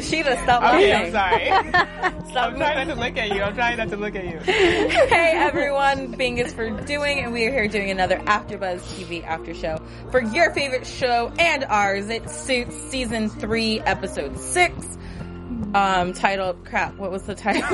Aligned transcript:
Sheila, 0.00 0.36
stop 0.42 0.62
Okay, 0.74 1.10
laughing. 1.10 1.16
I'm 1.16 1.62
sorry. 1.62 2.30
Stop 2.30 2.52
I'm 2.52 2.56
trying 2.56 2.88
not 2.88 2.94
to 2.94 3.00
look 3.00 3.16
at 3.16 3.30
you. 3.30 3.42
I'm 3.42 3.54
trying 3.54 3.78
not 3.78 3.88
to 3.88 3.96
look 3.96 4.14
at 4.14 4.24
you. 4.24 4.38
hey 4.40 5.32
everyone, 5.34 6.12
Bing 6.12 6.38
is 6.38 6.52
for 6.52 6.70
doing, 6.84 7.20
and 7.20 7.32
we 7.32 7.46
are 7.46 7.50
here 7.52 7.68
doing 7.68 7.90
another 7.90 8.18
AfterBuzz 8.18 8.80
TV 8.80 9.24
after 9.24 9.54
show 9.54 9.80
for 10.10 10.20
your 10.20 10.52
favorite 10.52 10.86
show 10.86 11.32
and 11.38 11.64
ours. 11.64 12.08
It's 12.10 12.34
Suits 12.36 12.76
season 12.90 13.28
three, 13.30 13.80
episode 13.80 14.38
six. 14.38 14.74
Um, 15.74 16.12
titled 16.12 16.64
crap. 16.64 16.96
What 16.96 17.10
was 17.10 17.22
the 17.22 17.34
title? 17.34 17.62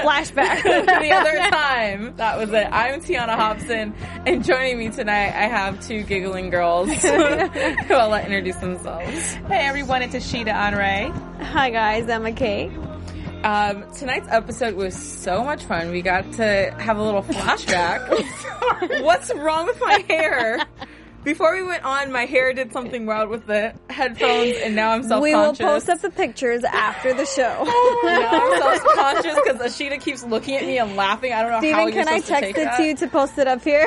Flashback. 0.00 0.62
the 0.62 1.10
other 1.12 1.38
time. 1.50 2.14
That 2.16 2.38
was 2.38 2.50
it. 2.50 2.66
I'm 2.70 3.00
Tiona 3.00 3.36
Hobson, 3.36 3.94
and 4.26 4.44
joining 4.44 4.78
me 4.78 4.90
tonight, 4.90 5.34
I 5.34 5.46
have 5.48 5.86
two 5.86 6.02
giggling 6.02 6.50
girls 6.50 6.88
who 7.02 7.94
I'll 7.94 8.10
let 8.10 8.26
introduce 8.26 8.56
themselves. 8.56 9.34
Hey 9.34 9.66
everyone, 9.66 10.02
it's 10.02 10.14
Ashida 10.14 10.52
Onrae. 10.52 11.10
Hi 11.42 11.70
guys, 11.70 12.08
I'm 12.08 12.34
Kate. 12.34 12.70
Um, 13.44 13.90
tonight's 13.92 14.28
episode 14.30 14.74
was 14.74 14.94
so 14.94 15.42
much 15.44 15.64
fun. 15.64 15.90
We 15.90 16.02
got 16.02 16.32
to 16.34 16.74
have 16.78 16.98
a 16.98 17.02
little 17.02 17.22
flashback. 17.22 19.02
What's 19.02 19.34
wrong 19.34 19.66
with 19.66 19.80
my 19.80 20.04
hair? 20.08 20.66
Before 21.24 21.54
we 21.54 21.62
went 21.62 21.84
on, 21.84 22.12
my 22.12 22.26
hair 22.26 22.52
did 22.52 22.72
something 22.72 23.06
wild 23.06 23.30
with 23.30 23.46
the 23.46 23.72
headphones, 23.88 24.56
and 24.62 24.76
now 24.76 24.90
I'm 24.90 25.02
self-conscious. 25.02 25.22
We 25.22 25.34
will 25.64 25.72
post 25.72 25.88
up 25.88 26.00
the 26.02 26.10
pictures 26.10 26.64
after 26.64 27.14
the 27.14 27.24
show. 27.24 27.64
now 28.04 28.28
I'm 28.30 28.60
self-conscious 28.60 29.36
because 29.42 29.60
Ashida 29.60 29.98
keeps 29.98 30.22
looking 30.22 30.56
at 30.56 30.64
me 30.64 30.78
and 30.78 30.96
laughing. 30.96 31.32
I 31.32 31.40
don't 31.40 31.50
know 31.50 31.56
how 31.56 31.60
Steven, 31.62 31.94
you're 31.94 32.04
can 32.04 32.08
I 32.08 32.20
text 32.20 32.50
it 32.50 32.56
that. 32.56 32.76
to 32.76 32.82
you 32.84 32.94
to 32.96 33.08
post 33.08 33.38
it 33.38 33.48
up 33.48 33.64
here? 33.64 33.86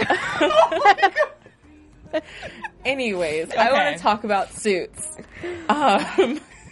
Anyways, 2.85 3.51
I 3.51 3.71
want 3.71 3.95
to 3.95 4.01
talk 4.01 4.23
about 4.23 4.51
suits. 4.53 5.17
Um, 5.69 6.39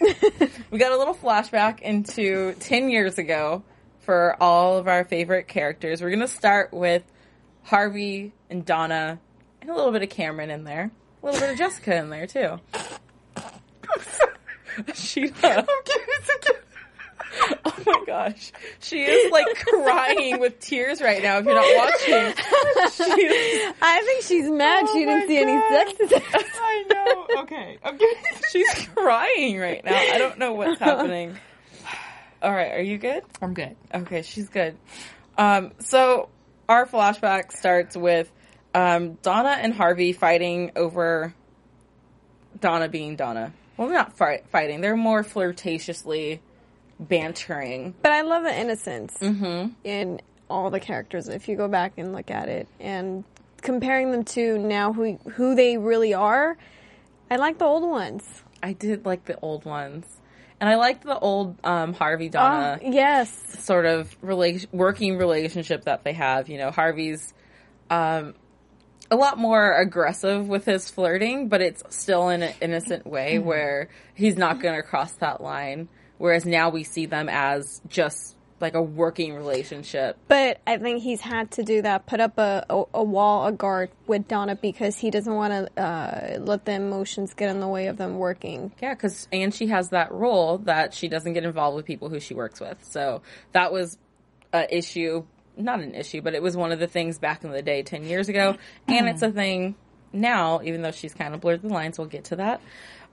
we 0.70 0.78
got 0.78 0.90
a 0.90 0.98
little 0.98 1.14
flashback 1.14 1.80
into 1.80 2.54
10 2.54 2.90
years 2.90 3.18
ago 3.18 3.62
for 4.00 4.36
all 4.42 4.78
of 4.78 4.88
our 4.88 5.04
favorite 5.04 5.46
characters. 5.46 6.02
We're 6.02 6.10
going 6.10 6.20
to 6.20 6.28
start 6.28 6.72
with 6.72 7.04
Harvey 7.62 8.32
and 8.50 8.64
Donna 8.64 9.20
and 9.60 9.70
a 9.70 9.74
little 9.74 9.92
bit 9.92 10.02
of 10.02 10.10
Cameron 10.10 10.50
in 10.50 10.64
there. 10.64 10.90
A 11.22 11.26
little 11.26 11.40
bit 11.40 11.50
of 11.50 11.58
Jessica 11.58 11.96
in 11.96 12.10
there 12.10 12.26
too. 12.26 12.60
Sheila. 14.94 15.66
Oh 17.64 17.74
my 17.84 18.02
gosh. 18.06 18.52
She 18.80 19.02
is 19.02 19.30
like 19.32 19.46
crying 19.56 20.40
with 20.40 20.58
tears 20.60 21.00
right 21.00 21.22
now 21.22 21.38
if 21.38 21.44
you're 21.44 21.54
not 21.54 21.76
watching. 21.76 22.34
She 22.92 23.22
is 23.22 23.74
I 23.82 24.02
think 24.02 24.24
she's 24.24 24.48
mad 24.50 24.86
she 24.92 25.00
didn't 25.00 25.20
my 25.20 25.26
see 25.26 25.38
any 25.38 25.60
sex 25.68 25.92
today. 25.98 26.22
I 26.34 26.84
know. 26.88 27.42
Okay. 27.42 27.78
I'm 27.84 27.96
getting 27.96 28.22
She's 28.50 28.88
crying 28.94 29.58
right 29.58 29.84
now. 29.84 29.96
I 29.96 30.18
don't 30.18 30.38
know 30.38 30.54
what's 30.54 30.78
happening. 30.78 31.36
All 32.42 32.52
right, 32.52 32.72
are 32.72 32.82
you 32.82 32.98
good? 32.98 33.22
I'm 33.40 33.54
good. 33.54 33.76
Okay, 33.94 34.22
she's 34.22 34.48
good. 34.48 34.76
Um, 35.38 35.72
so 35.80 36.28
our 36.68 36.86
flashback 36.86 37.52
starts 37.52 37.96
with 37.96 38.30
um, 38.76 39.14
Donna 39.22 39.56
and 39.60 39.72
Harvey 39.72 40.12
fighting 40.12 40.72
over 40.76 41.34
Donna 42.60 42.88
being 42.88 43.16
Donna. 43.16 43.52
Well, 43.76 43.88
they're 43.88 43.96
not 43.96 44.16
fight- 44.16 44.46
fighting; 44.48 44.80
they're 44.82 44.96
more 44.96 45.22
flirtatiously 45.24 46.40
bantering. 47.00 47.94
But 48.02 48.12
I 48.12 48.22
love 48.22 48.42
the 48.44 48.54
innocence 48.54 49.16
in 49.20 50.20
all 50.48 50.70
the 50.70 50.80
characters. 50.80 51.28
If 51.28 51.48
you 51.48 51.56
go 51.56 51.68
back 51.68 51.94
and 51.96 52.12
look 52.12 52.30
at 52.30 52.48
it 52.48 52.68
and 52.78 53.24
comparing 53.62 54.12
them 54.12 54.24
to 54.24 54.58
now 54.58 54.92
who 54.92 55.14
who 55.32 55.54
they 55.54 55.78
really 55.78 56.14
are, 56.14 56.56
I 57.30 57.36
like 57.36 57.58
the 57.58 57.64
old 57.64 57.88
ones. 57.88 58.24
I 58.62 58.72
did 58.72 59.04
like 59.06 59.24
the 59.26 59.38
old 59.40 59.64
ones, 59.64 60.06
and 60.60 60.68
I 60.68 60.76
liked 60.76 61.04
the 61.04 61.18
old 61.18 61.56
um, 61.64 61.92
Harvey 61.94 62.28
Donna. 62.28 62.78
Oh, 62.82 62.90
yes. 62.90 63.30
sort 63.64 63.86
of 63.86 64.14
rela- 64.22 64.66
working 64.72 65.16
relationship 65.18 65.84
that 65.84 66.04
they 66.04 66.14
have. 66.14 66.48
You 66.48 66.58
know, 66.58 66.70
Harvey's 66.70 67.34
um, 67.90 68.34
a 69.10 69.16
lot 69.16 69.38
more 69.38 69.72
aggressive 69.72 70.48
with 70.48 70.64
his 70.64 70.90
flirting, 70.90 71.48
but 71.48 71.60
it's 71.60 71.82
still 71.90 72.28
in 72.28 72.42
an 72.42 72.54
innocent 72.60 73.06
way 73.06 73.38
where 73.38 73.88
he's 74.14 74.36
not 74.36 74.60
going 74.60 74.74
to 74.74 74.82
cross 74.82 75.12
that 75.14 75.40
line. 75.40 75.88
Whereas 76.18 76.46
now 76.46 76.70
we 76.70 76.82
see 76.82 77.06
them 77.06 77.28
as 77.28 77.80
just 77.88 78.36
like 78.60 78.74
a 78.74 78.82
working 78.82 79.34
relationship. 79.34 80.16
But 80.28 80.60
I 80.66 80.78
think 80.78 81.02
he's 81.02 81.20
had 81.20 81.50
to 81.52 81.62
do 81.62 81.82
that, 81.82 82.06
put 82.06 82.20
up 82.20 82.38
a, 82.38 82.64
a, 82.70 82.84
a 82.94 83.04
wall, 83.04 83.46
a 83.46 83.52
guard 83.52 83.90
with 84.06 84.28
Donna 84.28 84.56
because 84.56 84.96
he 84.96 85.10
doesn't 85.10 85.34
want 85.34 85.52
to 85.52 85.82
uh, 85.82 86.38
let 86.40 86.64
the 86.64 86.72
emotions 86.72 87.34
get 87.34 87.50
in 87.50 87.60
the 87.60 87.68
way 87.68 87.86
of 87.88 87.98
them 87.98 88.18
working. 88.18 88.72
Yeah, 88.80 88.94
because 88.94 89.28
and 89.30 89.54
she 89.54 89.66
has 89.68 89.90
that 89.90 90.12
rule 90.12 90.58
that 90.58 90.94
she 90.94 91.08
doesn't 91.08 91.34
get 91.34 91.44
involved 91.44 91.76
with 91.76 91.84
people 91.84 92.08
who 92.08 92.18
she 92.18 92.34
works 92.34 92.60
with. 92.60 92.82
So 92.82 93.22
that 93.52 93.72
was 93.72 93.98
an 94.52 94.66
issue, 94.70 95.24
not 95.56 95.80
an 95.80 95.94
issue, 95.94 96.20
but 96.20 96.34
it 96.34 96.42
was 96.42 96.56
one 96.56 96.72
of 96.72 96.78
the 96.78 96.86
things 96.86 97.18
back 97.18 97.44
in 97.44 97.50
the 97.50 97.62
day, 97.62 97.82
ten 97.82 98.04
years 98.04 98.28
ago, 98.28 98.56
and 98.88 99.08
it's 99.08 99.22
a 99.22 99.30
thing 99.30 99.74
now. 100.12 100.60
Even 100.62 100.82
though 100.82 100.90
she's 100.90 101.14
kind 101.14 101.34
of 101.34 101.40
blurred 101.40 101.62
the 101.62 101.68
lines, 101.68 101.98
we'll 101.98 102.08
get 102.08 102.24
to 102.24 102.36
that 102.36 102.60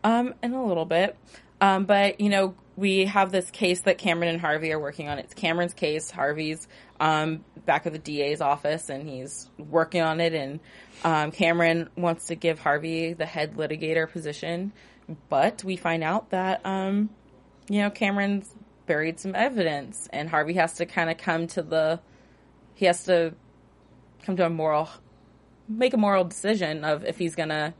um, 0.04 0.34
in 0.44 0.54
a 0.54 0.66
little 0.66 0.86
bit. 0.86 1.18
Um, 1.62 1.86
but 1.86 2.20
you 2.20 2.30
know, 2.30 2.56
we 2.76 3.06
have 3.06 3.32
this 3.32 3.50
case 3.52 3.82
that 3.82 3.98
Cameron 3.98 4.30
and 4.30 4.42
Harvey 4.42 4.72
are 4.74 4.80
working 4.80 5.08
on. 5.08 5.20
It's 5.20 5.34
Cameron's 5.34 5.74
case. 5.74 6.12
Harvey's 6.12 6.68
um, 7.00 7.44
back 7.66 7.86
at 7.86 7.94
the 7.94 8.00
DA's 8.00 8.42
office, 8.42 8.90
and 8.90 9.08
he's 9.08 9.50
working 9.58 10.02
on 10.02 10.20
it. 10.20 10.34
And 10.34 10.60
um, 11.04 11.32
Cameron 11.32 11.90
wants 11.96 12.28
to 12.28 12.36
give 12.36 12.60
Harvey 12.60 13.14
the 13.14 13.26
head 13.26 13.56
litigator 13.56 14.12
position, 14.12 14.74
but 15.30 15.64
we 15.64 15.76
find 15.76 16.04
out 16.04 16.32
that 16.32 16.66
um, 16.66 17.10
you 17.70 17.82
know 17.82 17.90
Cameron's 17.90 18.54
buried 18.86 19.20
some 19.20 19.36
evidence, 19.36 20.10
and 20.12 20.30
Harvey 20.30 20.54
has 20.54 20.74
to 20.74 20.86
kind 20.86 21.10
of 21.10 21.18
come 21.18 21.48
to 21.48 21.62
the 21.62 22.00
he 22.76 22.86
has 22.86 23.04
to 23.06 23.34
come 24.26 24.36
to 24.38 24.46
a 24.46 24.50
moral 24.50 24.90
make 25.68 25.94
a 25.94 25.98
moral 25.98 26.24
decision 26.24 26.84
of 26.84 27.06
if 27.06 27.18
he's 27.18 27.36
gonna 27.36 27.74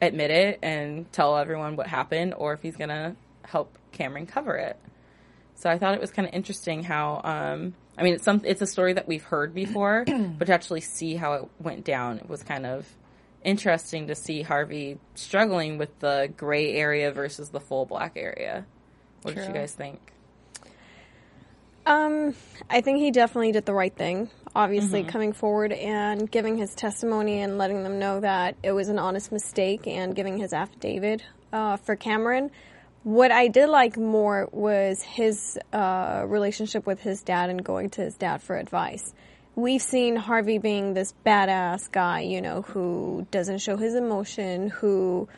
admit 0.00 0.30
it 0.30 0.58
and 0.62 1.10
tell 1.12 1.36
everyone 1.36 1.76
what 1.76 1.86
happened 1.86 2.34
or 2.36 2.52
if 2.52 2.62
he's 2.62 2.76
gonna 2.76 3.14
help 3.44 3.78
Cameron 3.92 4.26
cover 4.26 4.56
it. 4.56 4.76
So 5.54 5.70
I 5.70 5.78
thought 5.78 5.94
it 5.94 6.00
was 6.00 6.10
kind 6.10 6.26
of 6.26 6.34
interesting 6.34 6.82
how 6.82 7.20
um 7.24 7.74
I 7.96 8.02
mean 8.02 8.14
it's 8.14 8.24
some 8.24 8.42
it's 8.44 8.62
a 8.62 8.66
story 8.66 8.94
that 8.94 9.06
we've 9.06 9.22
heard 9.22 9.54
before, 9.54 10.04
but 10.38 10.46
to 10.46 10.52
actually 10.52 10.80
see 10.80 11.14
how 11.14 11.34
it 11.34 11.48
went 11.60 11.84
down 11.84 12.18
it 12.18 12.28
was 12.28 12.42
kind 12.42 12.66
of 12.66 12.86
interesting 13.44 14.06
to 14.08 14.14
see 14.14 14.42
Harvey 14.42 14.98
struggling 15.14 15.78
with 15.78 15.96
the 16.00 16.32
gray 16.36 16.74
area 16.74 17.12
versus 17.12 17.50
the 17.50 17.60
full 17.60 17.86
black 17.86 18.12
area. 18.16 18.66
What 19.22 19.34
did 19.34 19.46
you 19.46 19.54
guys 19.54 19.72
think? 19.72 20.00
Um, 21.84 22.34
I 22.70 22.80
think 22.80 22.98
he 22.98 23.10
definitely 23.10 23.52
did 23.52 23.66
the 23.66 23.74
right 23.74 23.94
thing. 23.94 24.30
Obviously, 24.54 25.00
Mm-hmm. 25.00 25.08
coming 25.08 25.32
forward 25.32 25.72
and 25.72 26.30
giving 26.30 26.56
his 26.58 26.74
testimony 26.74 27.40
and 27.40 27.58
letting 27.58 27.82
them 27.82 27.98
know 27.98 28.20
that 28.20 28.56
it 28.62 28.72
was 28.72 28.88
an 28.88 28.98
honest 28.98 29.32
mistake 29.32 29.86
and 29.86 30.14
giving 30.14 30.38
his 30.38 30.52
affidavit 30.52 31.24
uh, 31.52 31.76
for 31.78 31.96
Cameron. 31.96 32.50
What 33.02 33.32
I 33.32 33.48
did 33.48 33.68
like 33.68 33.96
more 33.96 34.48
was 34.52 35.02
his 35.02 35.58
uh, 35.72 36.22
relationship 36.26 36.86
with 36.86 37.00
his 37.00 37.22
dad 37.22 37.50
and 37.50 37.64
going 37.64 37.90
to 37.90 38.02
his 38.02 38.14
dad 38.14 38.42
for 38.42 38.56
advice. 38.56 39.12
We've 39.56 39.82
seen 39.82 40.16
Harvey 40.16 40.58
being 40.58 40.94
this 40.94 41.12
badass 41.26 41.90
guy, 41.90 42.20
you 42.20 42.40
know, 42.40 42.62
who 42.62 43.26
doesn't 43.30 43.58
show 43.58 43.76
his 43.76 43.94
emotion, 43.94 44.68
who 44.70 45.28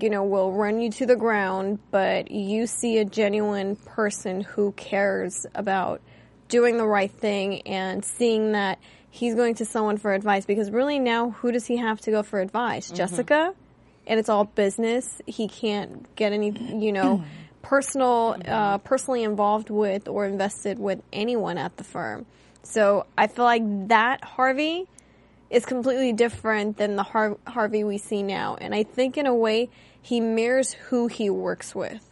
you 0.00 0.10
know, 0.10 0.24
will 0.24 0.52
run 0.52 0.80
you 0.80 0.90
to 0.90 1.06
the 1.06 1.16
ground, 1.16 1.78
but 1.90 2.30
you 2.30 2.66
see 2.66 2.98
a 2.98 3.04
genuine 3.04 3.76
person 3.76 4.40
who 4.40 4.72
cares 4.72 5.46
about 5.54 6.00
doing 6.48 6.76
the 6.76 6.86
right 6.86 7.10
thing 7.10 7.62
and 7.62 8.04
seeing 8.04 8.52
that 8.52 8.78
he's 9.10 9.34
going 9.34 9.54
to 9.56 9.64
someone 9.64 9.98
for 9.98 10.14
advice 10.14 10.46
because 10.46 10.70
really 10.70 10.98
now 10.98 11.30
who 11.30 11.52
does 11.52 11.66
he 11.66 11.76
have 11.76 12.00
to 12.00 12.10
go 12.10 12.22
for 12.22 12.40
advice? 12.40 12.86
Mm-hmm. 12.86 12.96
Jessica, 12.96 13.54
and 14.06 14.18
it's 14.18 14.28
all 14.28 14.44
business. 14.44 15.20
He 15.26 15.48
can't 15.48 16.14
get 16.16 16.32
any, 16.32 16.50
you 16.50 16.92
know, 16.92 17.18
mm-hmm. 17.18 17.26
personal, 17.60 18.34
mm-hmm. 18.34 18.50
uh, 18.50 18.78
personally 18.78 19.22
involved 19.22 19.70
with 19.70 20.08
or 20.08 20.26
invested 20.26 20.78
with 20.78 21.02
anyone 21.12 21.58
at 21.58 21.76
the 21.76 21.84
firm. 21.84 22.26
So 22.62 23.06
I 23.18 23.26
feel 23.26 23.44
like 23.44 23.88
that 23.88 24.24
Harvey 24.24 24.86
is 25.52 25.66
completely 25.66 26.14
different 26.14 26.78
than 26.78 26.96
the 26.96 27.02
Har- 27.02 27.36
Harvey 27.46 27.84
we 27.84 27.98
see 27.98 28.22
now, 28.22 28.56
and 28.58 28.74
I 28.74 28.82
think 28.82 29.18
in 29.18 29.26
a 29.26 29.34
way 29.34 29.68
he 30.00 30.20
mirrors 30.20 30.72
who 30.72 31.06
he 31.06 31.28
works 31.30 31.74
with. 31.74 32.08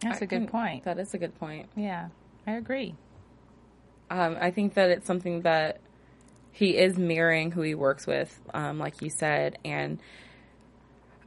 That's 0.00 0.22
a 0.22 0.26
good 0.26 0.48
point. 0.48 0.84
That 0.84 0.98
is 0.98 1.12
a 1.14 1.18
good 1.18 1.38
point. 1.38 1.68
Yeah, 1.76 2.08
I 2.46 2.52
agree. 2.52 2.94
Um, 4.08 4.36
I 4.40 4.50
think 4.52 4.74
that 4.74 4.90
it's 4.90 5.06
something 5.06 5.42
that 5.42 5.80
he 6.52 6.76
is 6.76 6.96
mirroring 6.96 7.50
who 7.50 7.62
he 7.62 7.74
works 7.74 8.06
with, 8.06 8.40
um, 8.52 8.78
like 8.78 9.02
you 9.02 9.10
said, 9.10 9.58
and 9.64 9.98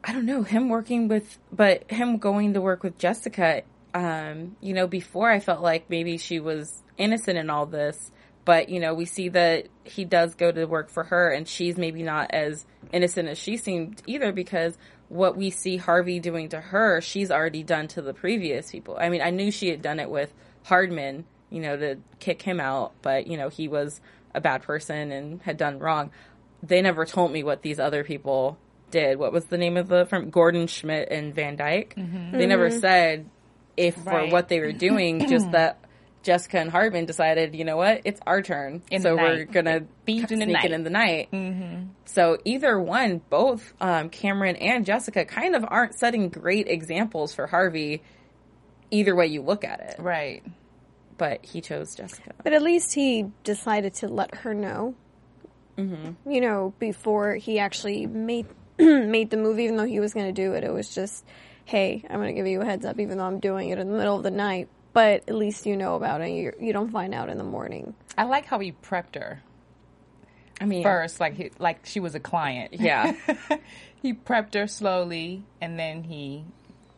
I 0.04 0.14
don't 0.14 0.26
know 0.26 0.44
him 0.44 0.70
working 0.70 1.10
with, 1.10 1.38
but 1.52 1.92
him 1.92 2.18
going 2.18 2.54
to 2.54 2.62
work 2.62 2.84
with 2.84 2.98
Jessica. 2.98 3.64
Um, 3.94 4.56
you 4.62 4.74
know, 4.74 4.88
before 4.88 5.30
I 5.30 5.42
felt 5.42 5.62
like 5.62 5.90
maybe 5.90 6.18
she 6.18 6.40
was 6.40 6.82
innocent 6.98 7.38
in 7.38 7.50
all 7.50 7.66
this, 7.66 8.12
but 8.48 8.70
you 8.70 8.80
know, 8.80 8.94
we 8.94 9.04
see 9.04 9.28
that 9.28 9.68
he 9.84 10.06
does 10.06 10.34
go 10.36 10.54
to 10.54 10.64
work 10.64 10.90
for 10.90 11.04
her, 11.04 11.30
and 11.30 11.46
she's 11.46 11.76
maybe 11.78 12.02
not 12.02 12.32
as 12.34 12.66
innocent 12.94 13.28
as 13.28 13.38
she 13.38 13.58
seemed 13.58 14.02
either, 14.08 14.32
because 14.32 14.78
what 15.10 15.36
we 15.36 15.50
see 15.50 15.76
Harvey 15.76 16.22
doing 16.22 16.48
to 16.50 16.62
her, 16.62 17.02
she's 17.02 17.30
already 17.30 17.62
done 17.62 17.90
to 17.90 18.02
the 18.02 18.14
previous 18.14 18.72
people. 18.72 18.98
I 18.98 19.10
mean, 19.10 19.22
I 19.22 19.32
knew 19.32 19.52
she 19.52 19.70
had 19.70 19.82
done 19.82 20.00
it 20.00 20.10
with 20.10 20.34
Hardman, 20.64 21.26
you 21.50 21.60
know, 21.60 21.76
to 21.76 21.98
kick 22.20 22.42
him 22.42 22.62
out, 22.62 22.94
but 23.02 23.28
you 23.28 23.36
know, 23.36 23.50
he 23.50 23.68
was 23.68 24.00
a 24.34 24.40
bad 24.40 24.62
person 24.64 25.12
and 25.12 25.42
had 25.42 25.58
done 25.58 25.80
wrong. 25.80 26.12
They 26.64 26.82
never 26.82 27.06
told 27.06 27.34
me 27.34 27.44
what 27.44 27.64
these 27.64 27.82
other 27.82 28.06
people 28.06 28.58
did. 28.92 29.20
What 29.20 29.34
was 29.34 29.44
the 29.48 29.58
name 29.58 29.76
of 29.76 29.90
the 29.90 30.06
firm? 30.06 30.30
Gordon 30.30 30.68
Schmidt 30.68 31.10
and 31.12 31.36
Van 31.36 31.58
Dyke. 31.58 31.96
Mm-hmm. 31.98 32.38
They 32.38 32.46
never 32.46 32.70
mm-hmm. 32.70 32.80
said 32.80 33.30
if 33.76 33.96
for 33.96 34.10
Right. 34.12 34.32
what 34.32 34.48
they 34.48 34.62
were 34.62 34.72
doing, 34.72 35.28
just 35.28 35.52
that 35.52 35.80
Jessica 36.28 36.60
and 36.60 36.70
Hardman 36.70 37.06
decided, 37.06 37.56
you 37.56 37.64
know 37.66 37.78
what, 37.78 38.02
it's 38.06 38.20
our 38.28 38.42
turn, 38.42 38.84
In 38.92 39.02
so 39.02 39.16
we're 39.16 39.46
gonna 39.46 39.82
be 40.06 40.24
in 40.30 40.40
the 40.40 40.46
night. 40.46 40.72
in 40.72 40.84
the 40.84 40.90
night. 40.90 41.30
Mm-hmm. 41.32 41.86
So 42.06 42.38
either 42.46 42.80
one, 42.80 43.22
both 43.30 43.74
um, 43.82 44.10
Cameron 44.10 44.58
and 44.58 44.86
Jessica, 44.86 45.26
kind 45.26 45.56
of 45.56 45.66
aren't 45.68 45.98
setting 45.98 46.30
great 46.30 46.68
examples 46.68 47.34
for 47.34 47.48
Harvey. 47.48 48.04
Either 48.92 49.16
way 49.16 49.28
you 49.28 49.42
look 49.42 49.64
at 49.64 49.80
it, 49.80 49.96
Right. 50.00 50.44
but 51.18 51.44
he 51.46 51.62
chose 51.62 51.96
Jessica. 51.96 52.34
But 52.44 52.54
at 52.54 52.62
least 52.62 52.94
he 52.94 53.32
decided 53.44 53.94
to 53.96 54.08
let 54.08 54.36
her 54.36 54.54
know. 54.54 54.96
Mm-hmm. 55.78 56.30
You 56.32 56.42
know, 56.42 56.74
before 56.80 57.36
he 57.36 57.60
actually 57.60 58.06
made 58.06 58.48
made 58.80 59.30
the 59.30 59.38
move, 59.38 59.60
even 59.60 59.78
though 59.78 59.86
he 59.86 60.00
was 60.00 60.14
going 60.14 60.26
to 60.28 60.32
do 60.32 60.54
it, 60.54 60.64
it 60.64 60.74
was 60.74 60.94
just, 60.94 61.26
"Hey, 61.66 62.04
I'm 62.10 62.18
going 62.18 62.28
to 62.28 62.34
give 62.34 62.48
you 62.48 62.62
a 62.62 62.66
heads 62.66 62.86
up, 62.86 63.00
even 63.00 63.18
though 63.18 63.26
I'm 63.26 63.40
doing 63.40 63.70
it 63.70 63.80
in 63.80 63.90
the 63.92 63.98
middle 63.98 64.16
of 64.18 64.24
the 64.24 64.32
night." 64.32 64.68
But 64.98 65.30
at 65.30 65.36
least 65.36 65.68
you 65.68 65.78
know 65.78 65.94
about 65.94 66.22
it. 66.22 66.30
You 66.32 66.54
you 66.60 66.74
don't 66.74 66.90
find 66.90 67.14
out 67.14 67.30
in 67.30 67.38
the 67.38 67.44
morning. 67.44 67.94
I 68.18 68.24
like 68.24 68.46
how 68.46 68.58
he 68.58 68.72
prepped 68.72 69.14
her 69.14 69.44
I 70.60 70.66
mean, 70.66 70.82
first, 70.82 71.20
like 71.20 71.36
he, 71.36 71.52
like 71.60 71.86
she 71.86 72.00
was 72.00 72.16
a 72.16 72.20
client. 72.20 72.74
Yeah. 72.80 73.14
he 74.02 74.14
prepped 74.14 74.56
her 74.56 74.66
slowly, 74.66 75.44
and 75.62 75.78
then 75.78 76.04
he 76.04 76.46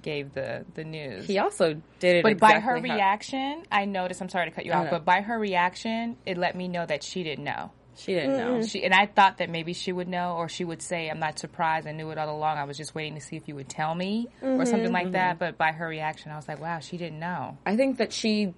gave 0.02 0.34
the 0.34 0.66
the 0.76 0.86
news. 0.86 1.26
he 1.28 1.40
also 1.40 1.82
did 2.00 2.16
it. 2.16 2.24
but 2.24 2.40
by 2.40 2.54
her 2.60 2.78
exactly 2.78 2.90
how- 2.90 2.96
reaction, 2.96 3.64
I 3.70 3.84
noticed. 3.84 4.22
I'm 4.22 4.30
sorry 4.30 4.50
to 4.50 4.56
cut 4.56 4.66
you 4.66 4.72
off, 4.72 4.86
no. 4.86 4.92
but 4.92 5.04
by 5.04 5.20
her 5.20 5.38
reaction, 5.38 6.16
it 6.26 6.38
let 6.38 6.56
me 6.56 6.70
know 6.70 6.86
that 6.86 7.04
she 7.04 7.24
didn't 7.24 7.44
know. 7.44 7.72
She 8.00 8.14
didn't 8.14 8.38
know. 8.38 8.62
She 8.64 8.84
and 8.84 8.94
I 8.94 9.06
thought 9.06 9.38
that 9.40 9.50
maybe 9.50 9.74
she 9.74 9.92
would 9.92 10.08
know, 10.08 10.36
or 10.38 10.48
she 10.48 10.64
would 10.64 10.82
say, 10.82 11.10
"I'm 11.10 11.20
not 11.20 11.38
surprised. 11.38 11.86
I 11.86 11.92
knew 11.92 12.10
it 12.12 12.18
all 12.18 12.34
along. 12.34 12.58
I 12.58 12.64
was 12.64 12.78
just 12.78 12.96
waiting 12.96 13.16
to 13.16 13.22
see 13.22 13.36
if 13.36 13.48
you 13.48 13.56
would 13.56 13.68
tell 13.68 13.94
me, 13.94 14.28
or 14.42 14.50
mm-hmm. 14.50 14.64
something 14.66 14.94
like 14.94 15.12
that." 15.12 15.32
Mm-hmm. 15.32 15.40
But 15.40 15.58
by 15.58 15.74
her 15.74 15.88
reaction, 15.88 16.32
I 16.32 16.38
was 16.38 16.48
like, 16.48 16.62
"Wow, 16.62 16.80
she 16.80 16.98
didn't 16.98 17.20
know." 17.20 17.58
I 17.66 17.76
think 17.76 17.98
that 17.98 18.14
she. 18.14 18.54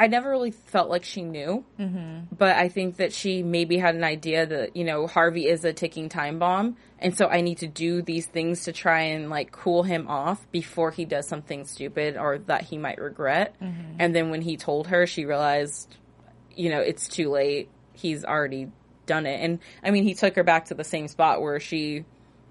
I 0.00 0.06
never 0.06 0.30
really 0.30 0.52
felt 0.52 0.88
like 0.90 1.02
she 1.02 1.22
knew, 1.22 1.64
mm-hmm. 1.76 2.32
but 2.36 2.54
I 2.54 2.68
think 2.68 2.98
that 2.98 3.12
she 3.12 3.42
maybe 3.42 3.78
had 3.78 3.96
an 3.96 4.04
idea 4.04 4.46
that 4.46 4.76
you 4.76 4.84
know 4.84 5.08
Harvey 5.08 5.48
is 5.48 5.64
a 5.64 5.72
ticking 5.72 6.08
time 6.08 6.38
bomb, 6.38 6.76
and 7.00 7.18
so 7.18 7.26
I 7.26 7.40
need 7.40 7.58
to 7.58 7.66
do 7.66 8.02
these 8.02 8.26
things 8.26 8.64
to 8.64 8.72
try 8.72 9.02
and 9.02 9.28
like 9.28 9.50
cool 9.50 9.82
him 9.82 10.06
off 10.06 10.46
before 10.52 10.92
he 10.92 11.04
does 11.04 11.26
something 11.26 11.64
stupid 11.64 12.16
or 12.16 12.38
that 12.46 12.62
he 12.62 12.78
might 12.78 13.00
regret. 13.00 13.56
Mm-hmm. 13.60 13.96
And 13.98 14.14
then 14.14 14.30
when 14.30 14.42
he 14.42 14.56
told 14.56 14.86
her, 14.86 15.06
she 15.06 15.24
realized, 15.24 15.96
you 16.54 16.70
know, 16.70 16.80
it's 16.80 17.08
too 17.08 17.30
late. 17.30 17.68
He's 17.98 18.24
already 18.24 18.70
done 19.06 19.26
it, 19.26 19.40
and 19.42 19.58
I 19.82 19.90
mean, 19.90 20.04
he 20.04 20.14
took 20.14 20.36
her 20.36 20.44
back 20.44 20.66
to 20.66 20.74
the 20.74 20.84
same 20.84 21.08
spot 21.08 21.40
where 21.42 21.60
she 21.60 22.04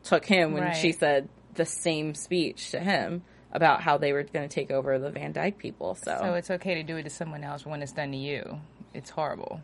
took 0.04 0.26
him 0.26 0.54
when 0.54 0.64
Right. 0.64 0.76
she 0.76 0.92
said 0.92 1.30
the 1.56 1.66
same 1.66 2.14
speech 2.14 2.72
to 2.72 2.80
him 2.80 3.24
about 3.52 3.82
how 3.82 3.98
they 3.98 4.14
were 4.14 4.24
going 4.24 4.48
to 4.48 4.54
take 4.54 4.72
over 4.72 5.00
the 5.00 5.10
Van 5.10 5.32
Dyke 5.32 5.58
people. 5.58 5.96
So, 5.96 6.18
So 6.22 6.34
it's 6.36 6.52
okay 6.52 6.76
to 6.76 6.84
do 6.84 6.98
it 6.98 7.04
to 7.04 7.10
someone 7.10 7.44
else 7.44 7.66
when 7.66 7.82
it's 7.82 7.92
done 7.94 8.12
to 8.12 8.18
you. 8.18 8.60
It's 8.94 9.10
horrible. 9.10 9.62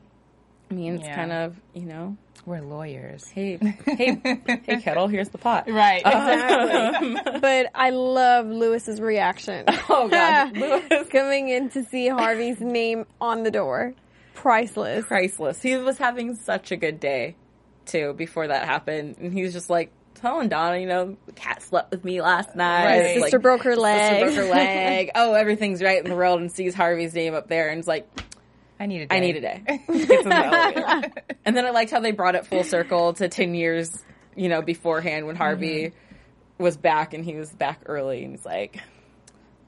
I 0.72 0.74
mean, 0.76 0.96
it's 0.96 1.04
yeah. 1.04 1.16
kind 1.16 1.32
of 1.32 1.56
you 1.76 1.84
know, 1.86 2.18
We're 2.46 2.62
lawyers. 2.62 3.28
hey, 3.30 3.58
hey, 3.86 4.20
hey, 4.66 4.82
kettle, 4.82 5.08
here's 5.08 5.30
the 5.30 5.38
pot. 5.38 5.68
Right. 5.70 6.02
Um, 6.06 6.30
exactly. 6.32 7.40
But 7.42 7.68
I 7.76 7.90
love 7.92 8.48
Louis's 8.48 9.00
reaction. 9.02 9.66
Oh 9.90 10.08
god, 10.08 10.58
Louis, 10.58 11.06
coming 11.12 11.50
in 11.50 11.70
to 11.72 11.84
see 11.84 12.08
Harvey's 12.08 12.60
name 12.62 13.06
on 13.22 13.44
the 13.44 13.52
door, 13.52 13.94
priceless. 14.34 15.06
priceless. 15.06 15.62
He 15.62 15.76
was 15.78 15.98
having 15.98 16.36
such 16.36 16.72
a 16.72 16.76
good 16.76 17.00
day 17.00 17.36
too 17.86 18.14
before 18.14 18.48
that 18.48 18.66
happened, 18.66 19.18
and 19.20 19.34
he 19.34 19.44
was 19.44 19.54
just 19.54 19.70
like 19.70 19.92
telling 20.16 20.48
Donna, 20.50 20.78
you 20.78 20.88
know, 20.88 21.18
the 21.26 21.34
cat 21.34 21.62
slept 21.62 21.92
with 21.92 22.06
me 22.06 22.22
last 22.22 22.56
night. 22.56 22.86
Right. 22.86 23.16
Sister 23.16 23.38
like, 23.38 23.42
broke 23.42 23.64
her 23.64 23.76
leg. 23.76 24.26
Sister 24.26 24.26
broke 24.26 24.48
her 24.48 24.54
leg. 24.54 25.12
oh, 25.16 25.34
everything's 25.34 25.82
right 25.82 26.02
in 26.04 26.10
the 26.10 26.16
world, 26.16 26.40
and 26.40 26.52
sees 26.52 26.74
Harvey's 26.74 27.14
name 27.14 27.34
up 27.34 27.48
there, 27.50 27.70
and 27.70 27.80
is 27.80 27.88
like, 27.88 28.08
I 28.80 28.86
need 28.86 29.02
a 29.02 29.06
day. 29.08 29.16
I 29.16 29.20
need 29.20 29.36
a 29.38 29.42
day. 29.42 29.64
The. 29.88 31.12
And 31.46 31.56
then 31.58 31.66
I 31.66 31.72
liked 31.72 31.92
how 31.92 32.00
they 32.00 32.12
brought 32.12 32.36
it 32.36 32.46
full 32.46 32.64
circle 32.64 33.14
to 33.14 33.28
10 33.28 33.54
years, 33.54 33.92
you 34.36 34.50
know, 34.50 34.62
beforehand 34.62 35.28
when 35.28 35.36
Harvey 35.36 35.88
Mm-hmm. 35.88 36.64
was 36.64 36.78
back 36.78 37.14
and 37.14 37.26
he 37.26 37.36
was 37.36 37.50
back 37.52 37.82
early 37.86 38.24
and 38.24 38.32
he's 38.32 38.46
like, 38.46 38.80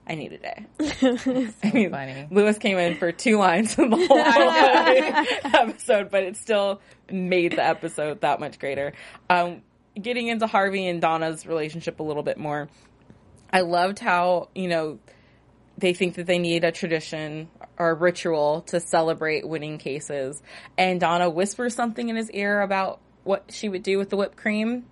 I 0.08 0.16
need 0.16 0.34
a 0.34 0.38
day. 0.38 0.66
I 1.64 1.72
mean, 1.74 1.92
funny. 1.92 2.28
Louis 2.30 2.58
came 2.60 2.78
in 2.78 2.96
for 2.98 3.12
two 3.12 3.38
lines 3.38 3.78
in 3.78 3.90
the 3.90 3.98
whole 4.08 5.62
episode, 5.62 6.12
but 6.12 6.24
it 6.24 6.38
still 6.38 6.80
made 7.10 7.54
the 7.54 7.66
episode 7.66 8.22
that 8.22 8.40
much 8.40 8.60
greater. 8.60 8.94
Um, 9.30 9.64
getting 10.00 10.28
into 10.28 10.46
Harvey 10.46 10.88
and 10.88 11.02
Donna's 11.02 11.48
relationship 11.48 12.00
a 12.00 12.04
little 12.04 12.22
bit 12.22 12.38
more, 12.38 12.70
I 13.52 13.62
loved 13.62 13.98
how, 14.00 14.50
you 14.54 14.68
know, 14.68 15.00
they 15.78 15.94
think 15.94 16.16
that 16.16 16.28
they 16.28 16.40
need 16.40 16.64
a 16.64 16.72
tradition 16.72 17.50
or 17.78 17.90
a 17.90 17.94
ritual 17.94 18.62
to 18.68 18.80
celebrate 18.80 19.48
winning 19.48 19.80
cases. 19.80 20.42
And 20.78 21.00
Donna 21.00 21.30
whispers 21.30 21.74
something 21.74 22.10
in 22.10 22.16
his 22.16 22.30
ear 22.32 22.62
about 22.62 23.00
what 23.24 23.52
she 23.52 23.70
would 23.70 23.84
do 23.84 23.98
with 23.98 24.10
the 24.10 24.18
whipped 24.18 24.38
cream. 24.38 24.86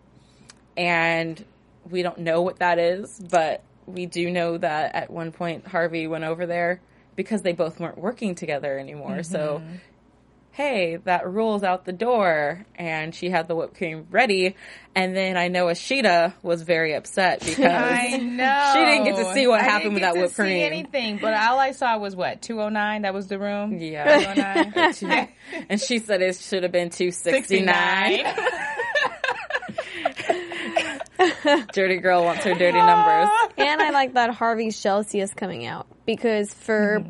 And 0.75 1.43
we 1.89 2.01
don't 2.01 2.20
know 2.20 2.41
what 2.41 2.60
that 2.60 2.79
is, 2.79 3.20
but 3.20 3.63
we 3.86 4.06
do 4.06 4.30
know 4.32 4.58
that 4.58 4.96
at 4.96 5.10
one 5.10 5.32
point 5.32 5.68
Harvey 5.68 6.08
went 6.08 6.24
over 6.24 6.46
there 6.46 6.82
because 7.16 7.42
they 7.42 7.54
both 7.54 7.80
weren't 7.80 7.98
working 7.98 8.36
together 8.36 8.78
anymore. 8.78 9.24
So, 9.24 9.62
mm-hmm. 9.63 9.75
hey, 10.52 10.98
that 11.04 11.30
rule's 11.30 11.63
out 11.63 11.86
the 11.86 11.94
door. 11.94 12.66
And 12.75 13.13
she 13.13 13.30
had 13.30 13.48
the 13.48 13.56
whipped 13.56 13.78
cream 13.78 14.08
ready. 14.10 14.56
And 14.96 15.16
then 15.16 15.38
I 15.38 15.48
know 15.48 15.68
Ashida 15.68 16.34
was 16.42 16.63
very 16.63 16.94
upset 16.94 17.40
because 17.46 17.66
I 17.66 18.18
know. 18.18 18.72
She 18.74 18.80
didn't 18.80 19.06
get 19.06 19.16
to 19.18 19.34
see 19.34 19.48
what 19.48 19.62
I 19.62 19.63
happened 19.63 19.94
with 19.94 20.04
that 20.04 20.16
whipped 20.16 20.32
see 20.32 20.44
cream. 20.44 20.66
anything, 20.66 21.18
but 21.18 21.34
all 21.34 21.60
I 21.60 21.72
saw 21.72 21.98
was 21.98 22.16
what 22.16 22.42
209. 22.42 23.04
That 23.04 23.13
was 23.13 23.28
the 23.28 23.40
room. 23.40 23.78
Yeah. 23.78 24.34
209. 24.34 25.30
and 25.70 25.80
she 25.80 26.00
said 26.00 26.22
it 26.22 26.36
should 26.38 26.63
have 26.63 26.72
been 26.72 26.90
269. 26.90 28.25
Dirty 31.74 31.98
girl 31.98 32.24
wants 32.24 32.44
her 32.44 32.53
dirty 32.53 32.77
numbers. 32.77 33.30
and 33.58 33.82
I 33.82 33.89
like 33.92 34.13
that 34.13 34.32
Harvey's 34.32 34.82
jealousy 34.82 35.20
is 35.20 35.34
coming 35.34 35.65
out 35.65 35.88
because 36.06 36.53
for 36.53 37.03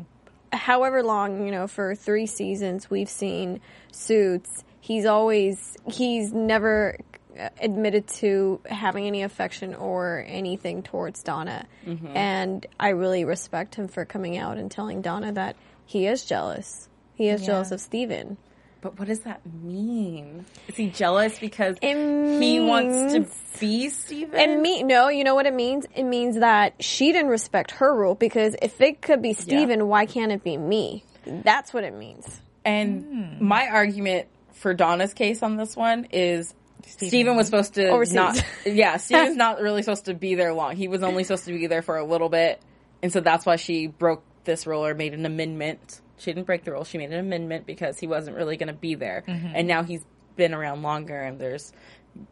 however 0.52 1.02
long, 1.02 1.44
you 1.44 1.52
know, 1.52 1.66
for 1.66 1.94
three 1.94 2.26
seasons 2.26 2.90
we've 2.90 3.08
seen 3.08 3.60
Suits. 3.92 4.64
He's 4.80 5.06
always 5.06 5.76
he's 5.90 6.32
never 6.32 6.98
uh, 7.38 7.48
admitted 7.60 8.06
to 8.18 8.60
having 8.66 9.06
any 9.06 9.22
affection 9.22 9.74
or 9.74 10.24
anything 10.26 10.82
towards 10.82 11.22
Donna, 11.22 11.66
and 12.14 12.66
I 12.78 12.90
really 12.90 13.24
respect 13.24 13.76
him 13.76 13.88
for 13.88 14.04
coming 14.04 14.36
out 14.36 14.58
and 14.58 14.70
telling 14.70 15.00
Donna 15.00 15.32
that 15.32 15.56
he 15.86 16.06
is 16.06 16.24
jealous. 16.24 16.88
He 17.14 17.28
is 17.28 17.46
jealous 17.46 17.70
of 17.70 17.80
Stephen. 17.80 18.36
But 18.84 18.98
what 18.98 19.08
does 19.08 19.20
that 19.20 19.40
mean? 19.46 20.44
Is 20.68 20.76
he 20.76 20.90
jealous 20.90 21.38
because 21.38 21.78
It 21.80 21.96
he 22.38 22.60
wants 22.60 23.14
to 23.14 23.26
be 23.58 23.88
Stephen? 23.88 24.38
And 24.38 24.60
me, 24.60 24.82
no, 24.82 25.08
you 25.08 25.24
know 25.24 25.34
what 25.34 25.46
it 25.46 25.54
means? 25.54 25.86
It 25.94 26.02
means 26.02 26.38
that 26.40 26.84
she 26.84 27.10
didn't 27.10 27.30
respect 27.30 27.70
her 27.70 27.96
rule 27.96 28.14
because 28.14 28.54
if 28.60 28.82
it 28.82 29.00
could 29.00 29.22
be 29.22 29.32
Stephen, 29.32 29.88
why 29.88 30.04
can't 30.04 30.32
it 30.32 30.44
be 30.44 30.58
me? 30.58 31.02
That's 31.24 31.72
what 31.72 31.84
it 31.84 31.94
means. 31.94 32.42
And 32.62 33.04
hmm. 33.38 33.46
my 33.46 33.68
argument 33.68 34.28
for 34.52 34.74
Donna's 34.74 35.14
case 35.14 35.42
on 35.42 35.56
this 35.56 35.74
one 35.74 36.08
is 36.10 36.52
Stephen 36.84 37.36
was 37.36 37.46
supposed 37.46 37.74
to 37.76 37.88
Overseas. 37.88 38.14
not. 38.14 38.44
Yeah, 38.66 38.98
Stephen's 38.98 39.36
not 39.38 39.62
really 39.62 39.80
supposed 39.80 40.04
to 40.04 40.14
be 40.14 40.34
there 40.34 40.52
long. 40.52 40.76
He 40.76 40.88
was 40.88 41.02
only 41.02 41.24
supposed 41.24 41.46
to 41.46 41.58
be 41.58 41.68
there 41.68 41.80
for 41.80 41.96
a 41.96 42.04
little 42.04 42.28
bit, 42.28 42.60
and 43.02 43.10
so 43.10 43.20
that's 43.20 43.46
why 43.46 43.56
she 43.56 43.86
broke 43.86 44.22
this 44.44 44.66
rule 44.66 44.84
or 44.84 44.94
made 44.94 45.14
an 45.14 45.24
amendment. 45.24 46.02
She 46.18 46.32
didn't 46.32 46.46
break 46.46 46.64
the 46.64 46.72
rule. 46.72 46.84
She 46.84 46.98
made 46.98 47.12
an 47.12 47.18
amendment 47.18 47.66
because 47.66 47.98
he 47.98 48.06
wasn't 48.06 48.36
really 48.36 48.56
going 48.56 48.68
to 48.68 48.72
be 48.72 48.94
there, 48.94 49.24
mm-hmm. 49.26 49.52
and 49.54 49.68
now 49.68 49.82
he's 49.82 50.04
been 50.36 50.54
around 50.54 50.82
longer, 50.82 51.20
and 51.20 51.38
there's 51.38 51.72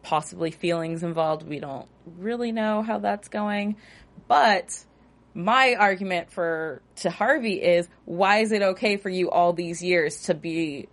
possibly 0.03 0.51
feelings 0.51 1.03
involved. 1.03 1.47
We 1.47 1.61
don't 1.61 1.89
really 2.19 2.53
know 2.53 2.83
how 2.83 2.99
that's 2.99 3.29
going, 3.29 3.77
but 4.29 4.85
my 5.35 5.75
argument 5.79 6.31
for 6.31 6.83
to 6.97 7.11
Harvey 7.11 7.55
is 7.55 7.89
why 8.05 8.39
is 8.39 8.53
it 8.53 8.63
okay 8.63 8.97
for 8.97 9.09
you 9.09 9.31
all 9.31 9.53
these 9.53 9.83
years 9.83 10.23
to 10.23 10.35
be 10.35 10.89